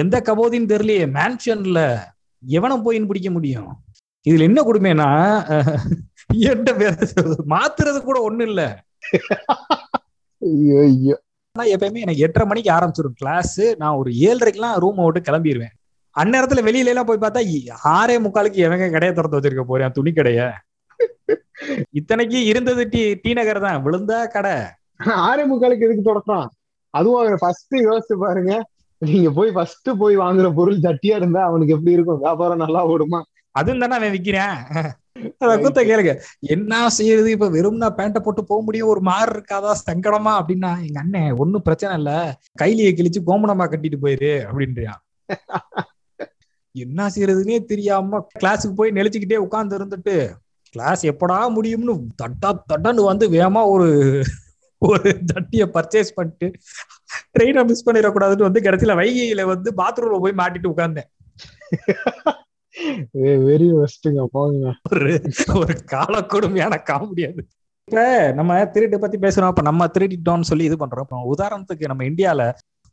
[0.00, 1.80] எந்த கபோதின்னு தெரியலையே மேன்ஷன்ல
[2.42, 3.70] எவனை போயின்னு பிடிக்க முடியும்?
[4.26, 5.08] இதுல என்ன கொடுமைனா
[6.46, 6.94] என்கிட்ட வேற
[7.52, 8.62] மாத்துறது கூட ஒண்ணும் இல்ல.
[10.42, 11.16] ஐயோ
[11.56, 15.74] எப்பயுமே எனக்கு எட்டரை மணிக்கு ஆரம்பிச்சிடும் கிளாஸ் நான் ஒரு ஏழரைக்கெல்லாம் ரூம் விட்டு கிளம்பிடுவேன்
[16.16, 17.40] அந்நேரத்துல வெளியில எல்லாம் போய் பார்த்தா
[17.94, 19.94] ஆறே முக்காலுக்கு எவங்க கடையை திறந்து வச்சிருக்க போறேன்?
[19.96, 20.40] துணி கடைய.
[21.98, 23.78] இத்தனைக்கு இருந்தது டி டி நகர் தான்.
[23.86, 24.56] விழுந்தா கடை.
[25.52, 26.48] முக்காலுக்கு எதுக்கு தொடக்கிறான்
[26.94, 28.52] அதுவும் அவன் ஃபர்ஸ்ட் யோசிச்சு பாருங்க.
[29.02, 32.20] நீங்க போய் ஃபர்ஸ்ட் போய் வாங்குற பொருள் ஜட்டியா இருந்தா அவனுக்கு எப்படி இருக்கும்?
[32.22, 33.20] வியாபாரம் நல்லா ஓடுமா?
[33.54, 34.56] அதுவும் தானே அவன் விக்கிறேன்.
[35.64, 36.12] குத்த கேளுங்க.
[36.54, 38.90] என்ன செய்யுது இப்ப வெறும்னா பேண்ட போட்டு போக முடியும்.
[38.94, 39.72] ஒரு மாறு இருக்காதா?
[39.86, 40.32] சங்கடமா?
[40.40, 42.12] அப்படின்னா எங்க அண்ணன் ஒண்ணும் பிரச்சனை இல்ல.
[42.62, 45.02] கைலியை கிழிச்சு கோமணமா கட்டிட்டு போயிரு அப்படின்றியான்
[46.74, 50.16] என்ன செய்யறதுன்னே தெரியாம கிளாஸுக்கு போய் நெளிச்சுக்கிட்டே உட்கார்ந்து இருந்துட்டு
[50.76, 53.88] கிளாஸ் எப்படா முடியும்னு தட்டா தட்டன்னு வந்து வேகமா ஒரு
[54.82, 56.46] ஒரு ஜட்டிய பர்ச்சேஸ் பண்ணிட்டு
[57.34, 61.08] ட்ரெயினை மிஸ் பண்ணிடக்கூடாதுன்னு வந்து கடைசியில வைகையில வந்து பாத்ரூம்ல போய் மாட்டிட்டு உட்கார்ந்தேன்.
[63.48, 64.72] வெரி ஒஸ்ட்டுங்க போங்க.
[64.90, 65.12] ஒரு
[65.60, 67.40] ஒரு கால கொடுமையான காமெடியாது
[67.88, 71.26] இப்ப நம்ம திருட்டு பத்தி பேசுறோம் அப்ப நம்ம திருடிட்டோம்னு சொல்லி இது பண்றோம்.
[71.34, 72.42] உதாரணத்துக்கு நம்ம இந்தியால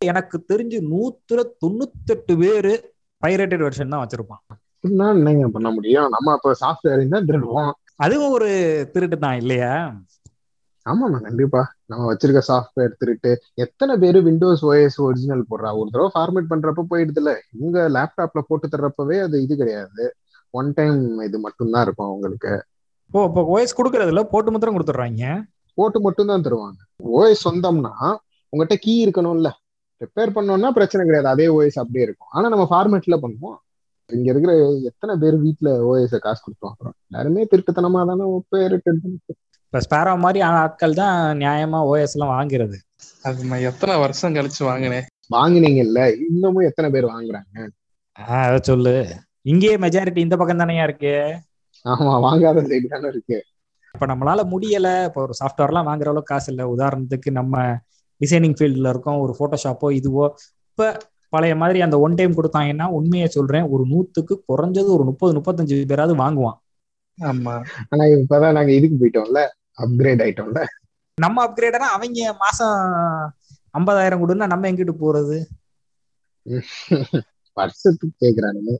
[0.02, 2.74] எனக்கு தெரிஞ்சு நூத்துல தொண்ணூத்தெட்டு பேரு
[3.22, 4.44] பைரேட்டட் வெர்ஷன் தான் வச்சிருப்பான்
[4.84, 6.08] அப்படின்னா என்னங்க பண்ண முடியும்?
[6.10, 7.70] நம்ம அப்ப சாஃப்ட்வேர் தான் திருடுவோம்.
[7.96, 8.50] அதுவும் ஒரு
[8.94, 9.70] திருட்டு தான் இல்லையா?
[10.86, 11.62] ஆமாமா கண்டிப்பா.
[11.86, 13.32] நம்ம வச்சிருக்க சாஃப்ட்வேர் திருட்டு.
[13.54, 15.70] எத்தனை பேரு விண்டோஸ் ஓஎஸ் ஒரிஜினல் போடுறா?
[15.80, 20.16] ஒரு தடவை ஃபார்மேட் பண்றப்ப போயிடுதுல உங்க லேப்டாப்ல போட்டு தர்றப்பவே அது இது கிடையாது.
[20.50, 22.54] ஒன் டைம் இது மட்டும்தான் இருக்கும் உங்களுக்கு
[23.12, 25.26] ஓ இப்போ ஓஎஸ் கொடுக்கறதுல போட்டு மாத்திரம் கொடுத்துட்றாங்க?
[25.78, 26.80] போட்டு மட்டும் தான் தருவாங்க
[27.18, 27.94] ஓஎஸ் சொந்தம்னா
[28.54, 29.50] உங்ககிட்ட கீ இருக்கணும்ல.
[30.02, 31.30] ரிப்பேர் பண்ணோம்னா பிரச்சனை கிடையாது.
[31.36, 32.32] அதே ஓஎஸ் அப்படியே இருக்கும்.
[32.32, 33.58] ஆனா நம்ம ஃபார்மேட்ல பண்ணுவோம்.
[34.10, 38.76] இங்க இருக்கிற எத்தனை பேர் வீட்டுல ஓஎஸ் காசு கொடுத்து வாங்குறோம் எல்லாருமே திருட்டுத்தனமா தானே பேர்
[39.74, 42.78] இப்ப ஸ்பேரா மாதிரி ஆட்கள் தான் நியாயமா ஓஎஸ் எல்லாம் வாங்குறது.
[43.24, 47.70] அது நான் எத்தனை வருஷம் கழிச்சு வாங்கினேன் வாங்கினீங்கல்ல இன்னமும் எத்தனை பேர் வாங்குறாங்க?
[48.20, 48.94] ஆஹ் அதை சொல்லு.
[49.42, 51.14] இங்கேயே மெஜாரிட்டி இந்த பக்கம் தானேயா இருக்கு?
[51.86, 53.38] ஆமா வாங்காத சைடு தானே இருக்கு.
[53.96, 55.06] இப்ப நம்மளால முடியல.
[55.06, 56.66] இப்போ ஒரு சாஃப்ட்வேர்லாம் வாங்குற அளவுக்கு காசு இல்லை.
[56.66, 57.56] உதாரணத்துக்கு நம்ம
[58.22, 60.26] டிசைனிங் ஃபீல்டில் இருக்கோம் ஒரு ஃபோட்டோஷாப்போ இதுவோ
[60.70, 60.88] இப்போ
[61.34, 66.16] பழைய மாதிரி அந்த ஒன் டைம் கொடுத்தாங்கன்னா உண்மையை சொல்றேன் ஒரு நூத்துக்கு குறைஞ்சது ஒரு முப்பது முப்பத்தஞ்சு பேராவது
[66.20, 66.58] வாங்குவான்.
[67.18, 67.54] ஆமா.
[67.92, 69.42] ஆனா இப்பதான் நாங்க இதுக்கு போயிட்டோம்ல
[69.78, 70.62] அப்கிரேட் ஆயிட்டோம்ல.
[71.18, 72.76] நம்ம அப்கிரேடனா அவங்க மாசம்
[73.74, 75.38] ஐம்பதாயிரம் கொடுன்னா நம்ம எங்கிட்டு போறது?
[77.58, 78.72] வருஷத்துக்கு கேக்குறானுங்க.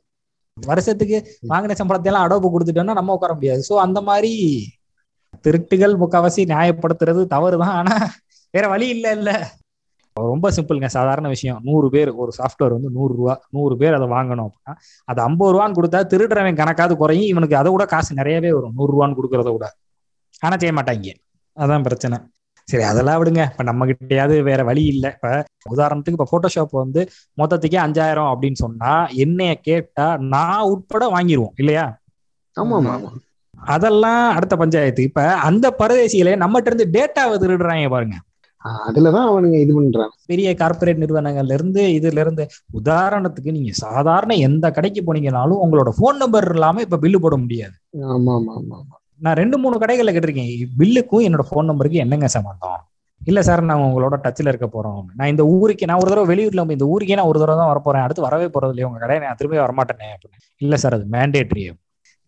[0.56, 1.18] வருஷத்துக்கு
[1.50, 3.62] வாங்கின சம்பளத்தை எல்லாம் அடோப்பு கொடுத்துட்டோம்னா நம்ம உட்கார முடியாது.
[3.68, 4.32] ஸோ அந்த மாதிரி
[5.44, 7.76] திருட்டுகள் முக்காவாசி நியாயப்படுத்துறது தவறுதான்.
[7.80, 7.96] ஆனா
[8.54, 9.30] வேற வழி இல்ல இல்ல
[10.16, 10.88] ரொம்ப சிம்பிள்ங்க.
[10.88, 11.58] சாதாரண விஷயம்.
[11.62, 14.74] நூறு பேர் ஒரு சாஃப்ட்வேர் வந்து நூறு ரூபா நூறு பேர் அதை வாங்கணும் அப்படின்னா
[15.08, 17.30] அது ஐம்பது ரூபான்னு கொடுத்தா திருடுறவன் கணக்காவது குறையும்.
[17.32, 18.74] இவனுக்கு அதை விட காசு நிறையவே வரும்.
[18.74, 19.66] நூறு ரூபான்னு கொடுக்கறத விட.
[20.42, 21.10] ஆனா செய்ய மாட்டாங்க.
[21.56, 22.16] அதான் பிரச்சனை.
[22.68, 23.42] சரி அதெல்லாம் விடுங்க.
[23.50, 25.10] இப்ப நம்ம கிட்டயாவது வேற வழி இல்லை.
[25.16, 25.30] இப்ப
[25.70, 27.02] உதாரணத்துக்கு இப்ப போட்டோஷாப் வந்து
[27.38, 28.92] மொத்தத்துக்கே அஞ்சாயிரம் அப்படின்னு சொன்னா
[29.24, 31.86] என்னைய கேட்டா நான் உட்பட வாங்கிடுவோம் இல்லையா?
[32.56, 32.94] ஆமா ஆமா
[33.68, 35.02] அதெல்லாம் அடுத்த பஞ்சாயத்து.
[35.02, 38.16] இப்ப அந்த பரதேசிகளே நம்மகிட்ட இருந்து டேட்டாவை திருடுறாங்க பாருங்க.
[38.64, 40.14] அதுலதான் அவனுங்க இது பண்றாங்க.
[40.30, 42.44] பெரிய கார்ப்பரேட் நிறுவனங்கள்ல இருந்து இதுல இருந்து
[42.80, 47.76] உதாரணத்துக்கு நீங்க சாதாரண எந்த கடைக்கு போனீங்கனாலும் உங்களோட ஃபோன் நம்பர் இல்லாம இப்ப பில்லு போட முடியாது.
[48.10, 50.50] ஆமா ஆமா ஆமா ஆமா நான் ரெண்டு மூணு கடைகள்ல கேட்டிருக்கேன்.
[50.78, 52.80] பில்லுக்கும் என்னோட ஃபோன் நம்பருக்கு என்னங்க சம்பந்தம்?
[53.20, 55.04] இல்ல சார் நான் உங்களோட டச்ல இருக்க போறோம்.
[55.18, 58.04] நான் இந்த ஊருக்கு நான் ஒரு தடவை வெளியூர்ல இந்த ஊருக்கே நான் ஒரு தடவை தான் வரப்போறேன்.
[58.06, 60.30] அடுத்து வரவே போறது இல்லையா உங்க கடை நான் திரும்பி வரமாட்டேனே அப்படின்னு.
[60.60, 61.64] இல்ல சார் அது மேண்டேட்ரி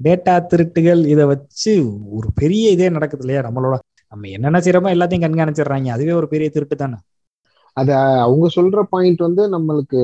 [0.01, 1.73] டேட்டா திருட்டுகள் இதை வச்சு
[2.17, 3.43] ஒரு பெரிய இதே நடக்குது இல்லையா?
[3.47, 3.77] நம்மளோட
[4.17, 5.89] நம்ம என்னென்ன செய்யறோமோ எல்லாத்தையும் கண்காணிச்சிடுறாங்க.
[5.89, 6.99] அதுவே ஒரு பெரிய திருட்டு தானே.
[7.73, 7.95] அது
[8.27, 10.01] அவங்க சொல்ற பாயிண்ட் வந்து நம்மளுக்கு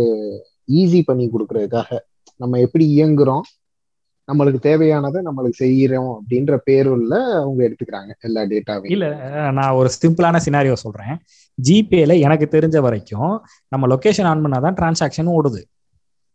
[0.72, 1.98] ஈஸி பண்ணி கொடுக்கறதுக்காக.
[2.36, 3.44] நம்ம எப்படி இயங்குறோம்
[4.28, 9.06] நம்மளுக்கு தேவையானதை நம்மளுக்கு செய்யறோம் அப்படின்ற பேருள்ள அவங்க எடுத்துக்கிறாங்க எல்லா டேட்டாவையும் இல்ல
[9.50, 11.14] நான் ஒரு சிம்பிளான சினாரியோ சொல்றேன்.
[11.58, 13.34] ஜிபேல எனக்கு தெரிஞ்ச வரைக்கும்
[13.68, 15.62] நம்ம லொகேஷன் ஆன் பண்ணாதான் டிரான்சாக்ஷன் ஓடுது.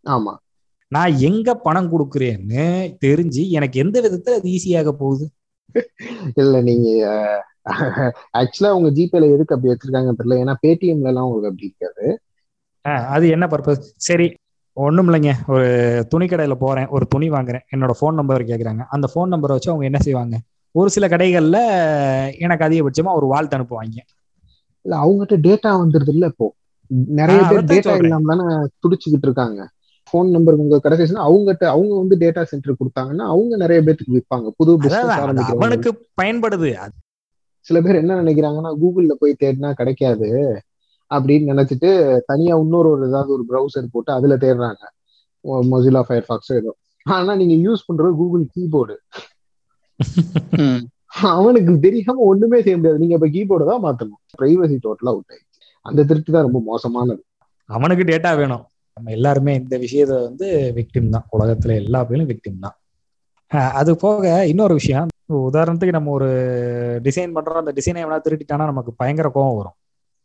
[0.05, 0.34] ஆமா.
[0.91, 2.65] நான் எங்க பணம் கொடுக்குறேன்னு
[3.05, 5.25] தெரிஞ்சு எனக்கு எந்த விதத்துல அது ஈஸியாக போகுது?
[6.36, 6.89] இல்ல நீங்க
[8.39, 10.38] ஆக்சுவலா அவங்க ஜிபேல எதுக்கு அப்படி வச்சிருக்காங்கன்னு தெரியல.
[10.43, 12.05] ஏன்னா பேடிஎம்ல எல்லாம் உங்களுக்கு அப்படி இருக்காது.
[13.15, 14.28] அது என்ன பர்பஸ் சரி
[14.78, 15.32] ஒண்ணும் இல்லைங்க.
[15.47, 15.70] ஒரு
[16.09, 16.88] துணி கடையில போறேன்.
[16.88, 17.63] ஒரு துணி வாங்குறேன்.
[17.76, 18.84] என்னோட ஃபோன் நம்பர் கேக்குறாங்க.
[18.89, 20.36] அந்த ஃபோன் நம்பரை வச்சு அவங்க என்ன செய்வாங்க?
[20.76, 21.59] ஒரு சில கடைகள்ல
[22.39, 23.97] எனக்கு அதிகபட்சமா ஒரு வாழ்த்து அனுப்புவாங்க.
[24.86, 26.47] இல்ல அவங்ககிட்ட டேட்டா வந்துருது இல்ல இப்போ.
[27.20, 27.95] நிறைய பேர் டேட்டா.
[28.03, 28.45] இல்லாம தானே
[28.84, 29.59] துடிச்சுக்கிட்டு இருக்காங்க.
[30.07, 34.78] ஃபோன் நம்பர் உங்க கிடைச்சிச்சுன்னா அவங்ககிட்ட அவங்க வந்து டேட்டா சென்டர் கொடுத்தாங்கன்னா அவங்க நிறைய பேருக்கு விற்பாங்க புது
[34.78, 35.20] பிசினஸ்
[35.53, 35.89] அவனுக்கு
[36.22, 36.70] பயன்படுது.
[37.68, 40.30] சில பேர் என்ன நினைக்கிறாங்கன்னா கூகுள்ல போய் தேடினா கிடைக்காது
[41.11, 41.89] அப்படின்னு நினைச்சிட்டு
[42.30, 44.84] தனியா இன்னொரு ஒரு ஏதாவது ஒரு ப்ரௌசர் போட்டு அதுல தேடுறாங்க.
[45.72, 46.72] மொசிலா ஃபயர்ஃபாக்ஸ் ஏதோ.
[47.05, 48.95] ஆனா நீங்க யூஸ் பண்றது கூகுள் கீபோர்டு.
[51.34, 53.01] அவனுக்கு தெரியாம ஒண்ணுமே செய்ய முடியாது.
[53.03, 54.22] நீங்க இப்ப கீபோர்டு தான் மாத்தணும்.
[54.39, 55.61] பிரைவசி டோட்டலா அவுட் ஆயிடுச்சு.
[55.86, 57.22] அந்த திருட்டு தான் ரொம்ப மோசமானது.
[57.70, 58.65] அவனுக்கு டேட்டா வேணும்.
[58.97, 60.47] நம்ம எல்லாருமே இந்த விஷயத்த வந்து
[60.78, 61.26] விக்டிம் தான்.
[61.36, 62.76] உலகத்துல எல்லா பேரும் விக்டிம் தான்.
[63.80, 65.11] அது போக இன்னொரு விஷயம்.
[65.30, 66.28] உதாரணத்துக்கு நம்ம ஒரு
[67.03, 69.75] டிசைன் பண்றோம் அந்த டிசைனை எவனா திருட்டிட்டானா நமக்கு பயங்கர கோவம் வரும்.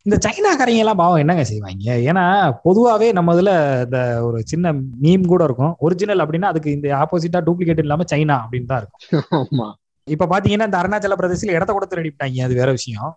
[0.07, 1.89] இந்த சைனாக்காரங்க எல்லாம் பாவம் என்னங்க செய்வாங்க?
[2.11, 2.25] ஏன்னா
[2.65, 3.51] பொதுவாவே நம்ம இதுல
[3.85, 4.73] இந்த ஒரு சின்ன
[5.03, 5.75] மீம் கூட இருக்கும்.
[5.79, 9.03] ஒரிஜினல் அப்படின்னா அதுக்கு இந்த ஆப்போசிட்டா டூப்ளிகேட் இல்லாம சைனா அப்படின்னு தான் இருக்கும்.
[9.41, 9.69] ஆமா.
[10.07, 13.11] இப்ப பாத்தீங்கன்னா இந்த அருணாச்சல பிரதேசில இடத்த கூட திருடிட்டாங்க அது வேற விஷயம்.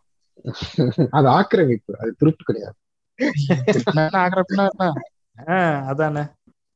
[1.11, 1.93] அது ஆக்கிரமிப்பு.
[1.99, 2.75] அது திருட்டு கிடையாது.
[5.91, 6.23] அதானே.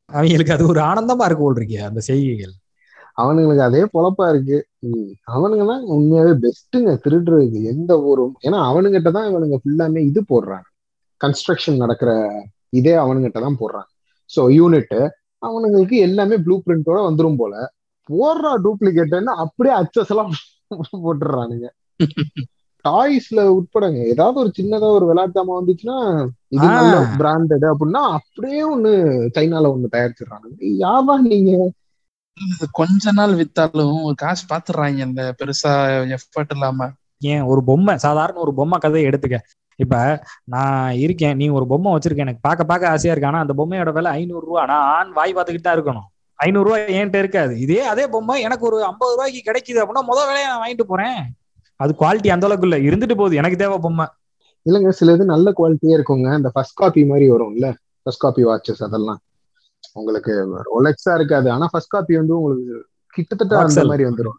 [0.10, 2.53] அவங்களுக்கு அது ஒரு ஆனந்தமா இருக்கு போல் இருக்கே அந்த செய்திகள்
[3.18, 4.57] அவனுங்களுக்கு அதே பொழப்பா இருக்கு.
[4.84, 5.08] ம்.
[5.28, 10.68] அவனுங்க தான் உண்மையாவே பெஸ்ட்டுங்க திருடுறதுக்கு எந்த ஊரும் ஏன்னா அவனுங்கிட்ட தான் இவனுங்க ஃபுல்லாமே இது போடுறாங்க.
[11.22, 12.12] கன்ஸ்ட்ரக்ஷன் நடக்கிற
[12.74, 13.90] இதே அவனுங்கிட்ட தான் போடுறாங்க.
[14.30, 14.98] ஸோ யூனிட்
[15.42, 17.54] அவனுங்களுக்கு எல்லாமே ப்ளூ பிரிண்டோட வந்துரும் போல.
[18.10, 20.32] போடுறா டூப்ளிகேட்னு அப்படியே அச்சஸ் எல்லாம்
[21.06, 21.68] போட்டுடுறானுங்க.
[22.86, 24.00] டாய்ஸ்ல உட்படங்க.
[24.06, 25.98] ஏதாவது ஒரு சின்னதா ஒரு விளையாட்டாம வந்துச்சுன்னா
[26.52, 26.66] இது.
[26.70, 28.92] நல்ல பிராண்டட் அப்படின்னா அப்படியே ஒண்ணு
[29.36, 30.58] சைனால ஒண்ணு தயாரிச்சிடுறானுங்க.
[30.84, 31.52] யாவா நீங்க?
[32.72, 35.72] கொஞ்ச நாள் வித்தாலும் ஒரு காசு பாத்துறாங்க இந்த பெருசா
[36.16, 36.90] எஃபர்ட் இல்லாம.
[37.20, 37.42] ஏன்?
[37.42, 39.38] ஒரு பொம்மை சாதாரண ஒரு பொம்மை கதையை எடுத்துக்க.
[39.76, 43.36] இப்ப நான் இருக்கேன் நீ ஒரு பொம்மை வச்சிருக்க எனக்கு பார்க்க பார்க்க ஆசையா இருக்கு.
[43.36, 44.66] ஆனா அந்த பொம்மையோட விலை ஐநூறு ரூபா.
[44.66, 46.08] நான் ஆண் வாய் பார்த்துக்கிட்டு தான் இருக்கணும்.
[46.36, 47.60] ஐநூறு ரூபாய் என்கிட்ட இருக்காது.
[47.60, 51.34] இதே அதே பொம்மை எனக்கு ஒரு ஐம்பது ரூபாய்க்கு கிடைக்குது அப்படின்னா முதல் வேலையை நான் வாங்கிட்டு போறேன்.
[51.76, 52.90] அது குவாலிட்டி அந்த அளவுக்கு இல்ல.
[52.90, 53.36] இருந்துட்டு போகுது.
[53.36, 54.06] எனக்கு தேவை பொம்மை.
[54.70, 56.36] இல்லைங்க சில இது நல்ல குவாலிட்டியே இருக்குங்க.
[56.36, 57.74] இந்த ஃபர்ஸ்ட் காப்பி மாதிரி வரும்ல.
[58.02, 59.20] ஃபர்ஸ்ட் காப்பி வாட்சஸ் அதெல்லாம்.
[59.94, 60.34] உங்களுக்கு
[60.70, 61.48] ரோலெக்ஸா இருக்காது.
[61.52, 62.78] ஆனா ஃபர்ஸ்ட் காப்பி வந்து உங்களுக்கு
[63.18, 63.86] கிட்டத்தட்ட அந்த.
[63.86, 64.38] மாதிரி வந்துடும்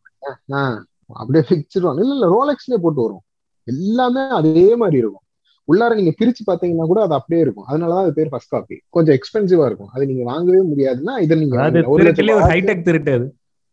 [1.20, 3.24] அப்படியே பிக்சிடுவாங்க இல்ல இல்ல ரோலெக்ஸ்லயே போட்டு வரும்.
[3.66, 5.24] எல்லாமே அதே மாதிரி இருக்கும்.
[5.68, 7.66] உள்ளார நீங்க பிரிச்சு பாத்தீங்கன்னா கூட அது அப்படியே இருக்கும்.
[7.70, 9.90] அதனாலதான் அது பேர் ஃபர்ஸ்ட் காப்பி கொஞ்சம் எக்ஸ்பென்சிவா இருக்கும்.
[9.92, 11.82] அது நீங்க வாங்கவே முடியாதுன்னா இதை நீங்க.
[11.86, 13.14] ஒரு லட்சம் ஹைடெக் திருட்டு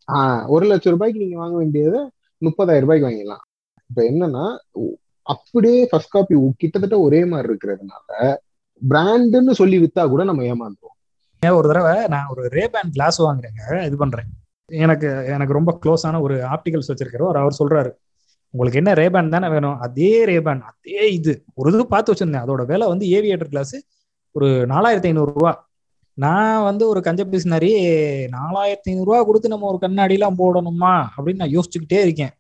[0.07, 2.01] ஆஹ் ஒரு லட்சம் ரூபாய்க்கு நீங்க வாங்க வேண்டியதை
[2.41, 3.43] முப்பதாயிரம் ரூபாய்க்கு வாங்கிடலாம்.
[3.89, 4.45] இப்ப என்னன்னா
[5.27, 8.35] அப்படியே ஃபர்ஸ்ட் காப்பி கிட்டத்தட்ட ஒரே மாதிரி இருக்கிறதுனால
[8.81, 10.86] பிராண்டுன்னு சொல்லி வித்தா கூட நம்ம ஏமாந்துருவோம்.
[11.41, 14.25] ஒரு தடவை நான் ஒரு ரேபேன் கிளாஸ் வாங்குறேங்க இது பண்றேன்.
[14.65, 17.91] எனக்கு எனக்கு ரொம்ப க்ளோஸான ஒரு ஆப்டிகல்ஸ் வச்சிருக்கிறவர் அவர் சொல்றாரு
[18.53, 19.77] உங்களுக்கு என்ன ரேபேன் தானே வேணும்?
[19.79, 21.43] அதே ரேபேன் அதே இது.
[21.53, 22.43] ஒரு இது பார்த்து வச்சிருந்தேன்.
[22.45, 23.75] அதோட விலை வந்து ஏவியேட்டர் கிளாஸ்
[24.31, 25.69] ஒரு நாலாயிரத்தி ஐநூறு ரூபா.
[26.13, 27.71] நான் வந்து ஒரு கஞ்ச பிசினாரி
[28.37, 30.93] நாலாயிரத்தி ஐநூறுரூவா கொடுத்து நம்ம ஒரு கண்ணாடிலாம் போடணுமா?
[31.17, 32.33] அப்படின்னு நான் யோசிச்சுக்கிட்டே இருக்கேன்.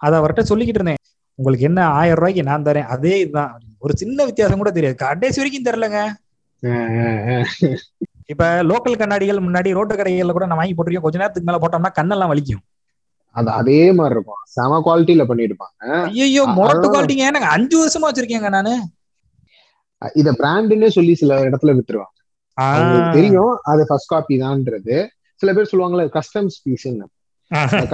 [0.00, 1.02] அதை அவர்கிட்ட சொல்லிக்கிட்டு இருந்தேன்.
[1.38, 2.90] உங்களுக்கு என்ன ஆயிரம் ரூபாய்க்கு நான் தரேன்.
[2.96, 3.52] அதே இதுதான்.
[3.78, 4.96] ஒரு சின்ன வித்தியாசம் கூட தெரியாது.
[4.96, 6.00] கடைசி வரைக்கும் தெரிலங்க
[8.28, 12.32] இப்ப லோக்கல் கண்ணாடிகள் முன்னாடி ரோட்டு கடைகள்ல கூட நான் வாங்கி போட்டிருக்கேன் கொஞ்ச நேரத்துக்கு மேல போட்டோம்னா கண்ணெல்லாம்
[12.32, 12.62] வலிக்கும்.
[13.36, 14.42] அது அதே மாதிரி இருக்கும்.
[14.54, 15.80] செம குவாலிட்டியில பண்ணிருப்பாங்க
[16.24, 16.86] ஐயோ மொரட்டு.
[16.92, 18.74] குவாலிட்டிங்க எனக்கு அஞ்சு வருஷமா வச்சிருக்கேங்க நானு.
[20.20, 22.10] இத பிராண்டுன்னே சொல்லி சில இடத்துல வித்துருவாங்க.
[23.16, 24.96] தெரியும் அது ஃபர்ஸ்ட் காப்பி தான்ன்றது
[25.40, 27.06] சில பேர் சொல்லுவாங்கல்ல கஸ்டம்ஸ் பீஸ்ன்னு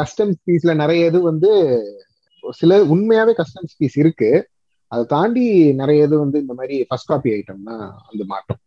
[0.00, 1.50] கஸ்டம்ஸ் பீஸ்ல நிறைய இது வந்து
[2.44, 4.30] சில உண்மையாவே கஸ்டம்ஸ் பீஸ் இருக்கு.
[4.92, 5.44] அதை தாண்டி
[5.80, 8.60] நிறைய இது வந்து இந்த மாதிரி ஃபர்ஸ்ட் காப்பி ஐட்டம் தான் வந்து மாட்டோம்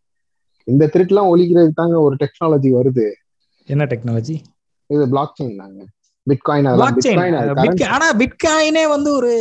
[0.68, 3.08] இந்த திருட்டுலாம் ஒழிக்கிறதுக்கு தாங்க ஒரு டெக்னாலஜி வருது.
[3.70, 4.36] என்ன டெக்னாலஜி
[4.90, 5.82] இது பிளாக் செயின் தாங்க
[7.96, 9.32] ஆனா பிட்காயினே வந்து ஒரு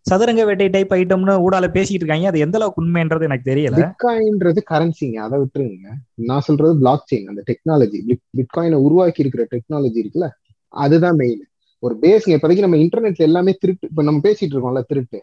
[0.00, 2.26] சதுரங்க வேட்டை டைப் ஐட்டம்னு ஊடால பேசிட்டு இருக்காங்க.
[2.26, 3.76] அது எந்த அளவுக்கு உண்மைன்றது எனக்கு தெரியல.
[3.78, 5.88] பிட்காயின்றது கரன்சிங்க அதை விட்டுருங்க.
[6.14, 8.00] நான் சொல்றது பிளாக் செயின் அந்த டெக்னாலஜி
[8.38, 10.28] பிட்காயினை உருவாக்கி இருக்கிற டெக்னாலஜி இருக்குல்ல
[10.74, 11.42] அதுதான் மெயின்
[11.82, 13.88] ஒரு பேஸ்ங்க இப்போதைக்கு நம்ம இன்டர்நெட்ல எல்லாமே திருட்டு.
[13.90, 15.20] இப்ப நம்ம பேசிட்டு இருக்கோம்ல திருட்டு.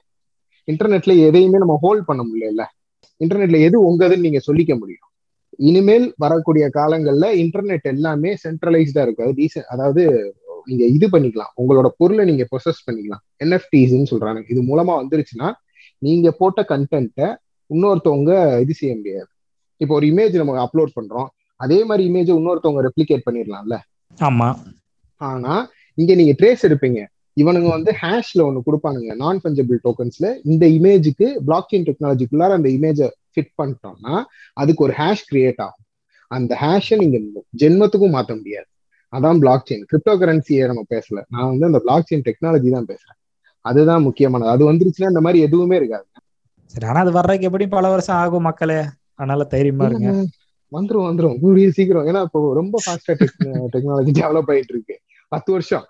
[0.67, 2.65] இன்டர்நெட்ல எதையுமே நம்ம ஹோல்ட் பண்ண முடியல
[3.21, 5.08] இன்டர்நெட்ல எது உங்கதுன்னு நீங்க சொல்லிக்க முடியும்.
[5.59, 10.03] இனிமேல் வரக்கூடிய காலங்கள்ல இன்டர்நெட் எல்லாமே சென்ட்ரலைஸ்டா இருக்கும் டீசன் அதாவது
[10.69, 11.51] நீங்க இது பண்ணிக்கலாம்.
[11.61, 13.23] உங்களோட பொருளை நீங்க ப்ரொசஸ் பண்ணிக்கலாம்.
[13.43, 14.41] என்எஃப்டிஸ்ன்னு சொல்றாங்க.
[14.51, 15.49] இது மூலமா வந்துருச்சுன்னா
[16.07, 17.27] நீங்க போட்ட கண்டென்ட்டை
[17.69, 18.31] இன்னொருத்தவங்க
[18.63, 19.29] இது செய்ய முடியாது.
[19.81, 21.29] இப்போ ஒரு இமேஜ் நம்ம அப்லோட் பண்றோம்.
[21.59, 23.77] அதே மாதிரி இமேஜை இன்னொருத்தவங்க ரெப்ளிகேட் பண்ணிடலாம்ல
[24.17, 24.49] ஆமா.
[25.21, 25.53] ஆனா
[25.97, 26.99] இங்க நீங்க ட்ரேஸ் எடுப்பீங்க.
[27.37, 29.11] இவனுங்க வந்து ஹேஷ்ல ஒண்ணு கொடுப்பானுங்க.
[29.23, 34.23] நான் பஞ்சபிள் டோக்கன்ஸ்ல இந்த இமேஜுக்கு பிளாக் செயின் டெக்னாலஜிக்குள்ளார அந்த இமேஜை ஃபிட் பண்ணிட்டோம்னா
[34.53, 35.85] அதுக்கு ஒரு ஹேஷ் கிரியேட் ஆகும்.
[36.27, 37.17] அந்த ஹேஷை நீங்க
[37.57, 38.67] ஜென்மத்துக்கும் மாத்த முடியாது.
[39.13, 41.23] அதான் பிளாக் செயின் கிரிப்டோ கரன்சியை நம்ம பேசல.
[41.29, 43.17] நான் வந்து அந்த பிளாக் செயின் டெக்னாலஜி தான் பேசுறேன்.
[43.61, 44.49] அதுதான் முக்கியமானது.
[44.51, 46.05] அது வந்துருச்சுன்னா இந்த மாதிரி எதுவுமே இருக்காது.
[46.65, 48.83] சரி ஆனா அது வர்றதுக்கு எப்படி பல வருஷம் ஆகும் மக்களே?
[49.13, 50.25] அதனால தைரியமா இருங்க.
[50.71, 51.39] வந்துரும் வந்துரும்.
[51.39, 52.05] கூடிய சீக்கிரம்.
[52.05, 53.11] ஏன்னா இப்போ ரொம்ப ஃபாஸ்டா
[53.47, 54.99] டெக்னாலஜி டெவலப் ஆயிட்டு இருக்கு.
[55.27, 55.85] பத்து வருஷம்.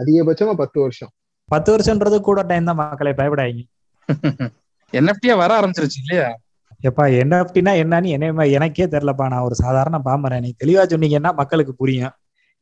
[0.00, 1.10] அதிகபட்சமா பத்து வருஷம்.
[1.44, 3.12] பத்து வருஷம்ன்றது கூட டைம் தான் மக்களை.
[3.12, 3.64] பயப்படாதீங்க.
[4.92, 6.38] என்எஃப்டியா வர ஆரம்பிச்சிருச்சு இல்லையா?
[6.82, 9.26] எப்பா என்எஃப்டினா என்னன்னு என்ன எனக்கே தெரியலப்பா.
[9.28, 10.40] நான் ஒரு சாதாரண பாமரன்.
[10.40, 12.14] நீ தெளிவா சொன்னீங்கன்னா மக்களுக்கு புரியும்?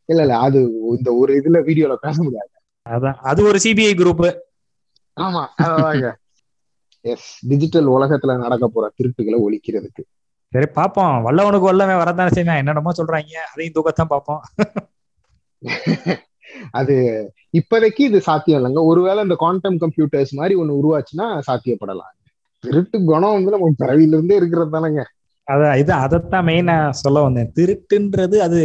[0.08, 0.38] இல்ல இல்ல.
[0.38, 0.58] அது
[0.96, 2.50] இந்த ஒரு இதுல வீடியோல பேச முடியாது.
[2.88, 3.14] அதான்.
[3.30, 4.24] அது ஒரு சிபிஐ குரூப்
[5.20, 5.42] ஆமா.
[7.04, 10.02] எஸ் டிஜிட்டல் உலகத்துல நடக்க போற திருட்டுகளை ஒழிக்கிறதுக்கு.
[10.52, 11.16] சரி பாப்போம்.
[11.26, 12.56] வல்லவனுக்கு வல்லவன் வரதானே செய்வேன்.
[12.56, 13.32] என்னென்னமோ சொல்றாங்க.
[13.52, 14.42] அதையும் தூக்கத்தான் பார்ப்போம்
[16.70, 16.94] அது
[17.58, 18.82] இப்போதைக்கு இது சாத்தியம் இல்லைங்க.
[18.84, 22.12] ஒருவேளை இந்த குவாண்டம் கம்ப்யூட்டர்ஸ் மாதிரி ஒண்ணு உருவாச்சுன்னா சாத்தியப்படலாம்.
[22.64, 25.02] திருட்டு குணம் வந்து நம்ம பிறவில இருந்தே இருக்கிறது தானேங்க.
[25.48, 27.50] அதான் இது அதைத்தான் மெயினா சொல்ல வந்தேன்.
[27.56, 28.60] திருட்டுன்றது அது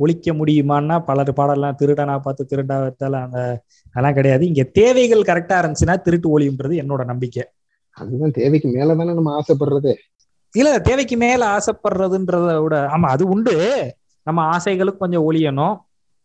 [0.00, 3.38] ஒழிக்க முடியுமான்னா பலர் பாடலாம் திருடனா பார்த்து திருடா வைத்தால அந்த
[3.94, 4.46] அதெல்லாம் கிடையாது.
[4.46, 7.44] இங்க தேவைகள் கரெக்டா இருந்துச்சுன்னா திருட்டு ஒழியுன்றது என்னோட நம்பிக்கை.
[7.96, 9.92] அதுதான் தேவைக்கு மேலதானே நம்ம ஆசைப்படுறது.
[10.54, 13.54] இல்ல தேவைக்கு மேல ஆசைப்படுறதுன்றத விட ஆமா அது உண்டு.
[14.26, 15.74] நம்ம ஆசைகளுக்கு கொஞ்சம் ஒழியணும்.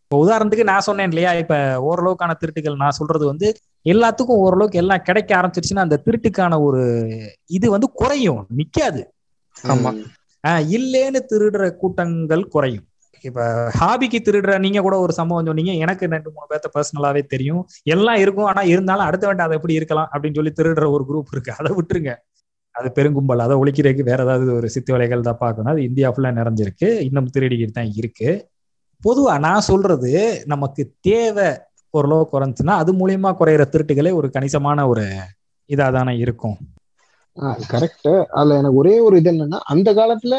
[0.01, 3.47] இப்போ உதாரணத்துக்கு நான் சொன்னேன் இல்லையா இப்ப ஓரளவுக்கான திருட்டுகள் நான் சொல்றது வந்து
[3.85, 7.09] எல்லாத்துக்கும் ஓரளவுக்கு எல்லாம் கிடைக்க ஆரம்பிச்சிருச்சுன்னா அந்த திருட்டுக்கான ஒரு
[7.45, 8.47] இது வந்து குறையும்.
[8.57, 9.03] நிக்காது.
[9.67, 10.03] ஆமா.
[10.47, 12.83] ஆஹ் இல்லேன்னு திருடுற கூட்டங்கள் குறையும்.
[13.21, 15.71] இப்ப ஹாபிக்கு திருடுற நீங்க கூட ஒரு சம்பவம் சொன்னீங்க.
[15.71, 17.67] எனக்கு ரெண்டு மூணு பேர்த்த பர்சனலாவே தெரியும்.
[17.83, 18.45] எல்லாம் இருக்கும்.
[18.45, 21.53] ஆனா இருந்தாலும் அடுத்த வேண்டாம் அதை எப்படி இருக்கலாம் அப்படின்னு சொல்லி திருடுற ஒரு குரூப் இருக்கு.
[21.57, 22.15] அதை விட்டுருங்க.
[22.71, 23.37] அது பெருங்கும்பல்.
[23.37, 25.71] அதை ஒழிக்கிறதுக்கு வேற ஏதாவது ஒரு சித்து வேலைகள் தான் பார்க்கணும்.
[25.71, 26.99] அது இந்தியா ஃபுல்லா நிறைஞ்சிருக்கு.
[26.99, 28.47] இன்னும் திருடிக்கிட்டு தான் இருக்கு.
[29.09, 31.45] பொதுவா நான் சொல்றது நமக்கு தேவை
[31.93, 35.05] ஓரளவு குறைஞ்சுன்னா அது மூலியமா குறையிற திருட்டுகளே ஒரு கணிசமான ஒரு
[35.69, 36.57] இதா தானே இருக்கும்.
[37.71, 40.35] கரெக்ட் அதுல எனக்கு ஒரே ஒரு இது என்னன்னா அந்த காலத்துல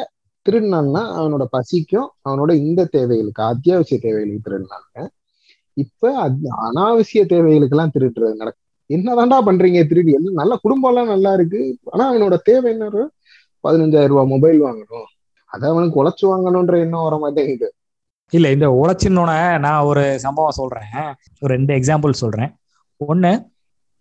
[0.46, 4.96] திருடினான்னா அவனோட பசிக்கும் அவனோட இந்த தேவைகளுக்கு அத்தியாவசிய தேவைகளுக்கு திருடினாங்க.
[5.76, 6.10] இப்ப
[6.66, 10.12] அனாவசிய தேவைகளுக்கு எல்லாம் திருடுறது நடக்கும் என்னதான்டா பண்றீங்க திருடி?
[10.18, 11.60] எல்லாம் நல்ல குடும்பம் எல்லாம் நல்லா இருக்கு.
[11.92, 13.06] ஆனா அவனோட தேவை என்ன
[13.64, 15.08] பதினஞ்சாயிரம் ரூபாய் மொபைல் வாங்கணும்.
[15.50, 17.68] அதை அவனுக்கு உழைச்சு வாங்கணும்ன்ற எண்ணம் வர மாட்டேங்குது.
[18.32, 19.32] இல்ல இந்த உழைச்சின்னோட
[19.64, 20.92] நான் ஒரு சம்பவம் சொல்றேன்.
[21.40, 22.50] ஒரு ரெண்டு எக்ஸாம்பிள் சொல்றேன்.
[23.00, 23.32] ஒண்ணு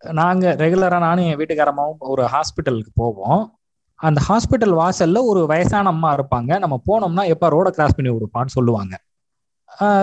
[0.02, 3.42] நாங்க ரெகுலரா நானும் என் வீட்டுக்காரமாவும் ஒரு ஹாஸ்பிட்டலுக்கு போவோம்.
[4.00, 6.52] அந்த ஹாஸ்பிட்டல் வாசல்ல ஒரு வயசான அம்மா இருப்பாங்க.
[6.64, 8.94] நம்ம போனோம்னா எப்ப ரோட கிராஸ் பண்ணி விடுப்பான்னு சொல்லுவாங்க.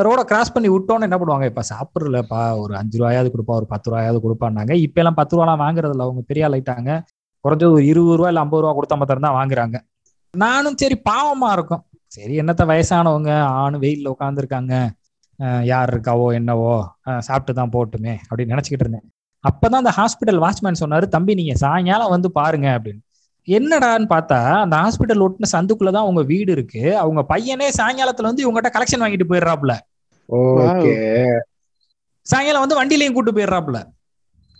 [0.06, 1.46] ரோட கிராஸ் பண்ணி விட்டோன்னு என்ன பண்ணுவாங்க?
[1.50, 4.72] இப்ப சாப்பிட்றலப்பா ஒரு அஞ்சு ரூபாயாவது கொடுப்பா ஒரு பத்து ரூபாயாவது கொடுப்பான்னாங்க.
[4.86, 6.90] இப்ப எல்லாம் பத்து ரூபாலாம் வாங்குறது இல்லை அவங்க பெரிய ஆளாயிட்டாங்க
[7.44, 9.76] குறைஞ்சது ஒரு இருபது ரூபா இல்ல ஐம்பது ரூபா கொடுத்தா மாத்திரம் தான் வாங்குறாங்க.
[10.34, 11.82] நானும் சரி பாவமா இருக்கும்.
[12.12, 13.30] சரி என்னத்த வயசானவங்க?
[13.62, 14.74] ஆணு வெயில்ல உட்காந்துருக்காங்க
[15.70, 16.72] யார் இருக்காவோ என்னவோ
[17.26, 19.06] சாப்பிட்டு தான் போட்டுமே அப்படின்னு நினைச்சுக்கிட்டு இருந்தேன்.
[19.44, 23.00] அப்பதான் அந்த ஹாஸ்பிட்டல் வாட்ச்மேன் சொன்னாரு தம்பி நீங்க சாயங்காலம் வந்து பாருங்க அப்படின்னு.
[23.48, 26.82] என்னடான்னு பார்த்தா அந்த ஹாஸ்பிட்டல் ஒட்டின சந்துக்குள்ளதான் உங்க வீடு இருக்கு.
[27.02, 29.74] அவங்க பையனே சாயங்காலத்துல வந்து இவங்ககிட்ட கலெக்ஷன் வாங்கிட்டு போயிடுறாப்ல
[32.26, 33.78] சாயங்காலம் வந்து வண்டியிலையும் கூட்டு போயிடுறாப்ல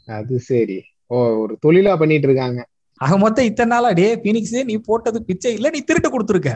[0.09, 0.78] அது சரி.
[1.11, 2.61] ஓ ஒரு தொழிலா பண்ணிட்டு இருக்காங்க.
[3.01, 6.51] ஆக மொத்தம் இத்தனை நாளா டே பினிக்ஸ் நீ போட்டது பிச்சை இல்ல நீ திருட்டு கொடுத்துருக்க.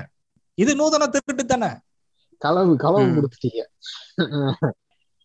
[0.58, 1.70] இது நூதன திருட்டு தானே?
[2.42, 3.60] களவு களவு கொடுத்துட்டீங்க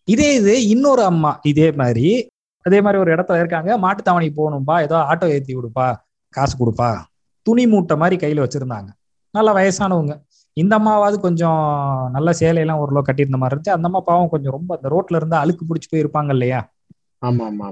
[0.08, 2.06] இதே இது இன்னொரு அம்மா இதே மாதிரி
[2.66, 3.70] அதே மாதிரி ஒரு இடத்துல இருக்காங்க.
[3.84, 5.86] மாட்டுத்தாவணி போகணும்பா ஏதோ ஆட்டோ ஏத்தி விடுப்பா
[6.34, 6.88] காசு கொடுப்பா.
[7.46, 8.90] துணி மூட்டை மாதிரி கையில வச்சிருந்தாங்க.
[9.34, 10.14] நல்லா வயசானவங்க.
[10.56, 11.60] இந்த அம்மாவாவது கொஞ்சம்
[12.16, 13.76] நல்ல சேலையெல்லாம் ஓரளவு கட்டியிருந்த மாதிரி இருந்துச்சு.
[13.76, 16.60] அந்த அம்மா பாவம் கொஞ்சம் ரொம்ப அந்த ரோட்ல இருந்து அழுக்கு பிடிச்சி போயிருப்பாங்க இல்லையா?
[17.22, 17.66] ஆமா ஆமா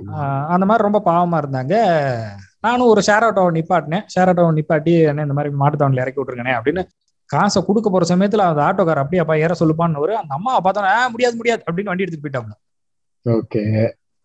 [0.55, 1.75] அந்த மாதிரி ரொம்ப பாவமா இருந்தாங்க.
[2.67, 4.05] நானும் ஒரு ஷேர் ஆட்டோவை நிப்பாட்டினேன்.
[4.15, 6.85] ஷேர் ஆட்டோவை நிப்பாட்டி என்ன இந்த மாதிரி மாட்டுத்தாவணில இறக்கி விட்டுருக்கேனே அப்படின்னு
[7.31, 11.37] காசை கொடுக்க போற சமயத்துல அந்த ஆட்டோக்கார அப்படியே அப்பா ஏற சொல்லுப்பான்னு ஒரு அந்த அம்மா பார்த்தோன்னா முடியாது
[11.41, 12.55] முடியாது அப்படின்னு வண்டி எடுத்துட்டு போயிட்டாப்ல.
[13.27, 13.63] ஓகே.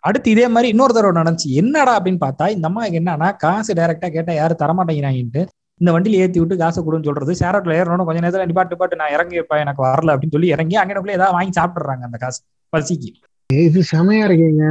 [0.03, 1.49] அடுத்து இதே மாதிரி இன்னொரு தடவை நடந்துச்சு.
[1.61, 5.43] என்னடா அப்படின்னு பார்த்தா இந்த அம்மா என்னன்னா காசு டைரக்டா கேட்டா யாரும் தரமாட்டேங்கிறாங்கன்ட்டு
[5.81, 7.33] இந்த வண்டியில ஏத்தி விட்டு காசு கொடுன்னு சொல்றது.
[7.41, 11.15] சேரட்ல ஏறணும் கொஞ்ச நேரத்துல நிப்பாட்டு பாட்டு நான் இறங்கி இப்ப எனக்கு வரல அப்படின்னு சொல்லி இறங்கி அங்கே
[11.17, 12.39] ஏதாவது வாங்கி சாப்பிடுறாங்க அந்த காசு
[12.73, 13.11] பசிக்கு.
[13.49, 14.65] இது செமையா இருக்கீங்க.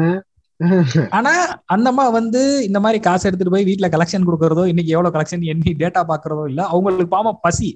[1.19, 1.31] ஆனா
[1.75, 6.03] அந்தம்மா வந்து இந்த மாதிரி காசு எடுத்துட்டு போய் வீட்ல கலெக்ஷன் கொடுக்கறதோ இன்னைக்கு எவ்வளவு கலெக்ஷன் எண்ணி டேட்டா
[6.11, 7.71] பாக்குறதோ இல்ல அவங்களுக்கு பாவம் பசி.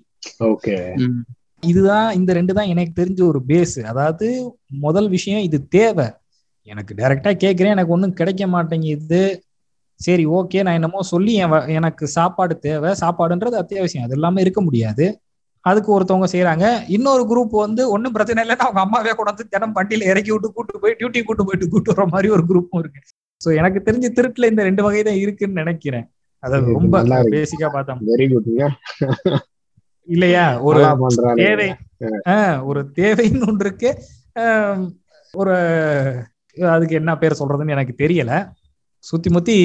[0.50, 0.76] ஓகே.
[1.62, 4.26] இதுதான் இந்த ரெண்டு தான் எனக்கு தெரிஞ்ச ஒரு பேஸ் அதாவது
[4.84, 6.06] முதல் விஷயம் இது தேவை.
[6.68, 9.22] எனக்கு டைரக்டா கேட்கிறேன் எனக்கு ஒன்றும் கிடைக்க மாட்டேங்குது.
[10.00, 11.34] சரி ஓகே நான் என்னமோ சொல்லி
[11.78, 12.90] எனக்கு சாப்பாடு தேவை.
[13.02, 14.06] சாப்பாடுன்றது அத்தியாவசியம்.
[14.06, 15.06] அது இல்லாம இருக்க முடியாது.
[15.64, 16.66] அதுக்கு ஒருத்தவங்க செய்றாங்க.
[16.86, 20.96] இன்னொரு குரூப் வந்து ஒன்றும் பிரச்சனை இல்லைன்னா அவங்க அம்மாவே கொண்டாந்து தினம் வண்டியில இறக்கி விட்டு கூட்டு போய்
[20.98, 23.00] டியூட்டி கூட்டு போயிட்டு கூட்டு வர மாதிரி ஒரு குரூப்பும் இருக்கு.
[23.40, 26.06] ஸோ எனக்கு தெரிஞ்ச திருட்டுல இந்த ரெண்டு வகை தான் இருக்குன்னு நினைக்கிறேன்.
[26.42, 27.02] அதாவது ரொம்ப.
[27.34, 28.00] பேசிக்கா பார்த்தோம்.
[28.10, 28.70] வெரி குட்ங்க
[30.06, 30.60] இல்லையா?
[30.60, 30.80] ஒரு
[31.34, 31.68] தேவை.
[32.62, 33.90] ஒரு தேவைன்னு ஒன்று இருக்கு.
[35.32, 35.54] ஒரு
[36.74, 38.32] அதுக்கு என்ன பேர் சொல்றதுன்னு எனக்கு தெரியல.
[38.98, 39.56] சுத்தி முத்தி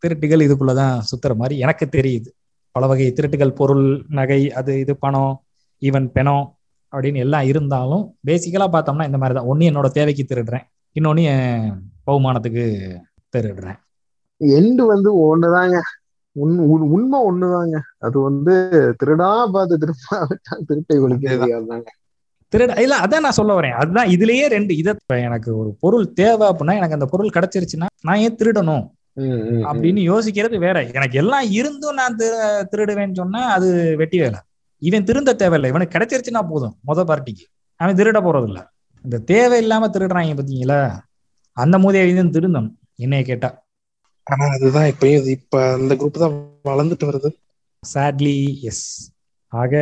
[0.00, 2.28] திருட்டுகள் இதுக்குள்ளதான் சுத்துற மாதிரி எனக்கு தெரியுது.
[2.70, 5.34] பல வகை திருட்டுகள் பொருள் நகை அது இது பணம்
[5.80, 6.44] ஈவன் பெணம்
[6.92, 10.66] அப்படின்னு எல்லாம் இருந்தாலும் பேசிக்கலா பார்த்தோம்னா இந்த மாதிரி தான் ஒன்னு என்னோட தேவைக்கு திருடுறேன்.
[11.00, 11.72] இன்னொன்னு என்
[12.06, 12.64] பகுமானத்துக்கு
[13.36, 13.78] திருடுறேன்.
[14.40, 15.78] எண்டு வந்து ஒண்ணுதாங்க.
[16.40, 17.80] உண்- உண்- உண்மை ஒண்ணுதாங்க.
[17.98, 18.52] அது வந்து
[19.04, 20.26] திருடா பார்த்து திருப்பா
[20.68, 21.82] திருட்டை அதுதாங்க
[22.56, 23.70] திருட இல்ல அதான் நான் சொல்ல வரேன்.
[23.70, 28.34] அதுதான் இதுலயே ரெண்டு இதை எனக்கு ஒரு பொருள் தேவை அப்படின்னா எனக்கு அந்த பொருள் கிடைச்சிருச்சுன்னா நான் ஏன்
[28.34, 28.90] திருடணும்.
[29.64, 30.84] அப்படின்னு யோசிக்கிறது வேற.
[30.84, 34.40] எனக்கு எல்லாம் இருந்தும் நான் திரு- திருடுவேன்னு சொன்னா அது வெட்டி வேலை.
[34.78, 35.70] இவன் திருந்த தேவையில்லை.
[35.70, 37.62] இவனுக்கு கிடைச்சிருச்சுன்னா போதும் முத பார்ட்டிக்கு.
[37.76, 38.70] அவன் திருட போறது இல்ல
[39.02, 40.92] இந்த தேவை இல்லாம திருடுறாங்க பாத்தீங்களா?
[41.52, 43.66] அந்த மூதையும் திருந்தணும் என்னைய கேட்டா.
[44.28, 47.30] ஆனா அதுதான் இப்பயும் இப்ப அந்த குரூப் தான் வளர்ந்துட்டு வருது.
[47.82, 48.84] சேட்லி எஸ்
[49.52, 49.72] ஆக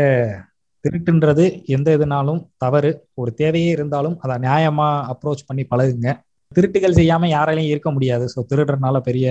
[0.85, 1.45] திருட்டுன்றது
[1.77, 2.91] எந்த இதுனாலும் தவறு.
[3.15, 6.11] ஒரு தேவையே இருந்தாலும் அதை நியாயமா அப்ரோச் பண்ணி பழகுங்க.
[6.53, 8.25] திருட்டுகள் செய்யாம யாராலையும் இருக்க முடியாது.
[8.35, 9.27] ஸோ திருடுறதுனால பெரிய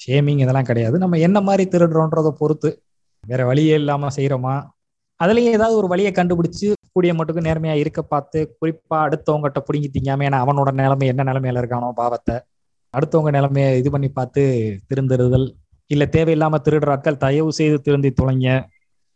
[0.00, 0.96] ஷேமிங் இதெல்லாம் கிடையாது.
[0.98, 2.70] நம்ம என்ன மாதிரி திருடுறோன்றதை பொறுத்து
[3.24, 4.54] வேற வழியே இல்லாம செய்யறோமா
[5.20, 10.38] அதுலயும் ஏதாவது ஒரு வழியை கண்டுபிடிச்சு கூடிய மட்டுக்கும் நேர்மையா இருக்க பார்த்து குறிப்பா அடுத்தவங்ககிட்ட பிடிங்கி திங்காம ஏன்னா
[10.44, 12.36] அவனோட நிலைமை என்ன நிலைமையில இருக்கானோ பாவத்தை.
[12.98, 15.54] அடுத்தவங்க நிலைமையை இது பண்ணி பார்த்து திருந்துறுதல்.
[15.86, 18.64] இல்ல தேவையில்லாம திருடுற ஆட்கள் தயவு செய்து திருந்தி தொலைங்க.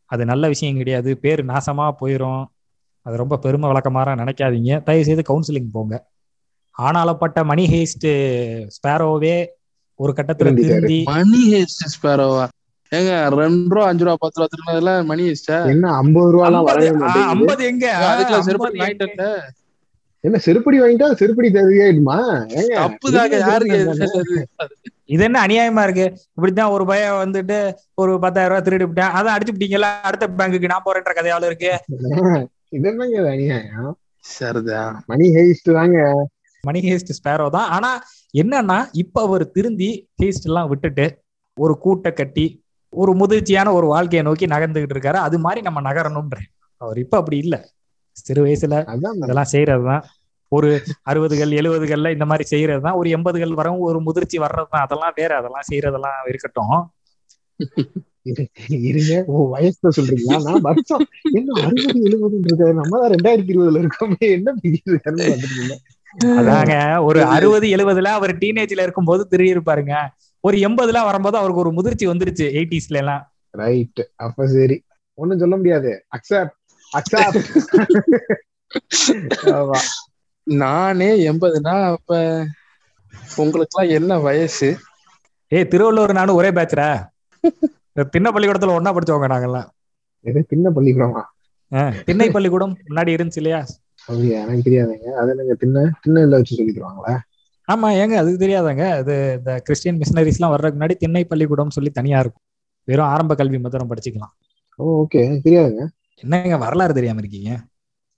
[0.04, 1.18] அது நல்ல விஷயம் கிடையாது.
[1.18, 2.44] பேர் நாசமா போயிடும்
[3.02, 4.82] அது ரொம்ப பெருமை விளக்கமாற நினைக்காதீங்க.
[4.82, 6.06] தயவு செய்து கவுன்சிலிங் போங்க.
[6.78, 9.46] ஆனாலப்பட்ட மணி ஹேஸ்ட் ஸ்பேரோவே
[9.94, 10.34] ஒரு கட்டத்துல.
[10.34, 12.48] திருந்தி மணி ஹேஸ்ட் ஸ்பேரோவா?
[12.90, 15.66] ஏங்க ரெண்டு ரூபா அஞ்சு ரூபா பத்து ரூபா திருநதுல மணி ஹேஸ்டா?
[15.66, 17.06] என்ன ஐம்பது ரூபா ஐம்பது- எங்க?
[18.42, 19.08] செருப்பு ஐம்பது வாங்கிட்டு எங்க?
[19.16, 19.52] வந்த
[20.24, 22.18] என்ன செருப்படி வாங்கிட்டா செருப்படி தேவையாயிடுமா?
[22.76, 23.78] தப்புதாங்க யாருக்கு
[25.14, 26.06] இது என்ன அநியாயமா இருக்கு?
[26.36, 27.56] இப்படித்தான் ஒரு பையன் வந்துட்டு
[27.94, 29.14] ஒரு பத்தாயிரம் ரூபாய் திருடி விட்டேன்.
[29.18, 31.72] அதை அடிச்சு விட்டீங்கல்ல அடுத்த பேங்குக்கு நான் போறேன்ற கதையால இருக்கு?
[32.76, 33.90] இது என்னங்க அநியாயம்?
[34.24, 35.98] சரிதான் மணி ஹெய்ஸ்ட் தாங்க.
[36.64, 37.68] மணி ஹேஸ்ட் ஸ்பேரோ தான்.
[37.68, 37.90] ஆனா
[38.34, 39.90] என்னன்னா இப்ப அவர் திருந்தி
[40.22, 41.06] ஹேஸ்ட் எல்லாம் விட்டுட்டு
[41.56, 42.46] ஒரு கூட்டை கட்டி
[42.92, 45.18] ஒரு முதிர்ச்சியான ஒரு வாழ்க்கையை நோக்கி நகர்ந்துகிட்டு இருக்காரு.
[45.26, 46.48] அது மாதிரி நம்ம நகரணும்ன்றேன்.
[46.80, 47.56] அவர் இப்ப அப்படி இல்ல.
[48.18, 48.74] சிறு வயசுல
[49.18, 50.04] இதெல்லாம் செய்யறதுதான்
[50.52, 50.68] ஒரு
[51.10, 54.84] அறுபதுகள் எழுபதுகள்ல இந்த மாதிரி செய்யறதுதான் ஒரு எண்பதுகள் வரவும் ஒரு முதிர்ச்சி வர்றதுதான்.
[54.86, 56.76] அதெல்லாம் வேற அதெல்லாம் செய்யறதெல்லாம் இருக்கட்டும்.
[58.88, 60.36] இருங்க ஓ வயசுல சொல்றீங்களா?
[60.46, 61.02] நான் வருஷம்
[61.32, 61.98] என்ன அறுபது
[62.42, 64.18] இருக்காரு நம்ம தான் ரெண்டாயிரத்தி இருபதுல இருக்கோமே.
[64.36, 65.74] என்ன வந்துருக்கீங்க
[66.34, 66.74] அதாங்க
[67.06, 69.94] ஒரு அறுபது எழுபதுல அவர் டீனேஜ்ல இருக்கும்போது திரும்பி இருப்பாருங்க
[70.44, 73.22] ஒரு எண்பதுல வரும்போது அவருக்கு ஒரு முதிர்ச்சி வந்துருச்சு எயிட்டிஸ்ல எல்லாம்
[73.54, 74.76] ரைட் அப்ப சரி.
[75.18, 75.90] ஒண்ணும் சொல்ல முடியாது.
[76.16, 76.54] அக்செப்ட்
[79.54, 79.78] ஆமா.
[80.46, 82.10] நானே எண்பதுனா அப்ப
[83.38, 84.68] உங்களுக்குலாம் என்ன வயசு?
[85.52, 86.88] ஏய் திருவள்ளூர் நானும் ஒரே பேட்ச்ரா
[88.12, 89.68] திண்ண பள்ளிக்கூடத்துல ஒன்னா படிச்சவங்க நாங்கெல்லாம்.
[90.24, 91.22] எது பின்ன பள்ளிக்கூடமா?
[92.06, 93.60] திண்ணை பள்ளிக்கூடம் முன்னாடி இருந்துச்சு இல்லையா?
[94.08, 95.06] அப்படியா எனக்கு தெரியாதுங்க.
[95.20, 97.14] அது என்னங்க தின்ன திண்ணல வச்சு சொல்லி தருவாங்களா
[97.68, 98.84] ஆமா ஏங்க அதுக்கு தெரியாதாங்க.
[99.00, 102.44] அது இந்த கிறிஸ்டியன் மிஷினரிஸ் எல்லாம் வர்றதுக்கு முன்னாடி திண்ணை பள்ளிக்கூடம் சொல்லி தனியா இருக்கும்.
[102.88, 104.32] வெறும் ஆரம்ப கல்வி மாத்திரம் படிச்சுக்கலாம்.
[104.78, 105.84] ஓ ஓகே தெரியாதுங்க.
[106.22, 107.50] என்னங்க வரலாறு தெரியாம இருக்கீங்க?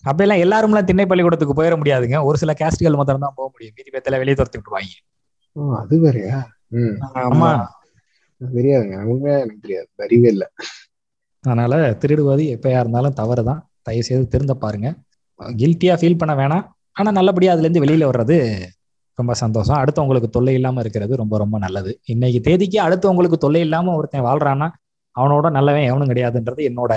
[0.05, 2.25] அப்படியெல்லாம் எல்லாரும்லாம் திண்ணை பள்ளிக்கூடத்துக்கு போயிட முடியாதுங்க.
[2.25, 3.75] ஒரு சில கேஸ்டுகள் மாத்திரம் தான் போக முடியும்.
[3.77, 4.95] மீதி பேத்துல வெளியே துரத்தி விட்டுருவாங்க.
[5.81, 6.39] அது வேறயா?
[7.27, 7.51] ஆமா.
[8.41, 8.97] தெரியாதுங்க.
[9.05, 9.89] உண்மையா எனக்கு தெரியாது.
[9.99, 10.45] அறிவே இல்ல.
[11.45, 13.61] அதனால திருடுவது எப்பயா இருந்தாலும் தவறு தான்.
[13.83, 14.89] தயவு செய்து திருந்த பாருங்க.
[15.41, 16.65] கில்ட்டியா ஃபீல் பண்ண வேணாம்.
[16.97, 18.37] ஆனா நல்லபடியா அதுல இருந்து வெளியில வர்றது
[19.19, 19.79] ரொம்ப சந்தோஷம்.
[19.83, 21.91] அடுத்தவங்களுக்கு தொல்லை இல்லாம இருக்கிறது ரொம்ப ரொம்ப நல்லது.
[22.05, 24.69] இன்னைக்கு தேதிக்கு அடுத்தவங்களுக்கு தொல்லை இல்லாம ஒருத்தன் வாழ்றான்னா
[25.17, 26.93] அவனோட நல்லவன் எவனும் கிடையாதுன்றது என்னோட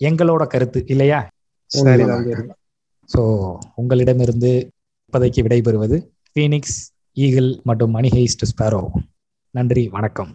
[0.00, 1.20] எங்களோட கருத்து இல்லையா?
[3.10, 3.22] ஸோ
[3.74, 4.52] உங்களிடமிருந்து
[5.06, 5.96] இப்போதைக்கு விடைபெறுவது
[6.36, 6.78] ஃபீனிக்ஸ்
[7.16, 8.82] ஈகிள் மற்றும் மணி ஹெய்ஸ்ட் ஸ்பேரோ
[9.54, 10.32] நன்றி வணக்கம்.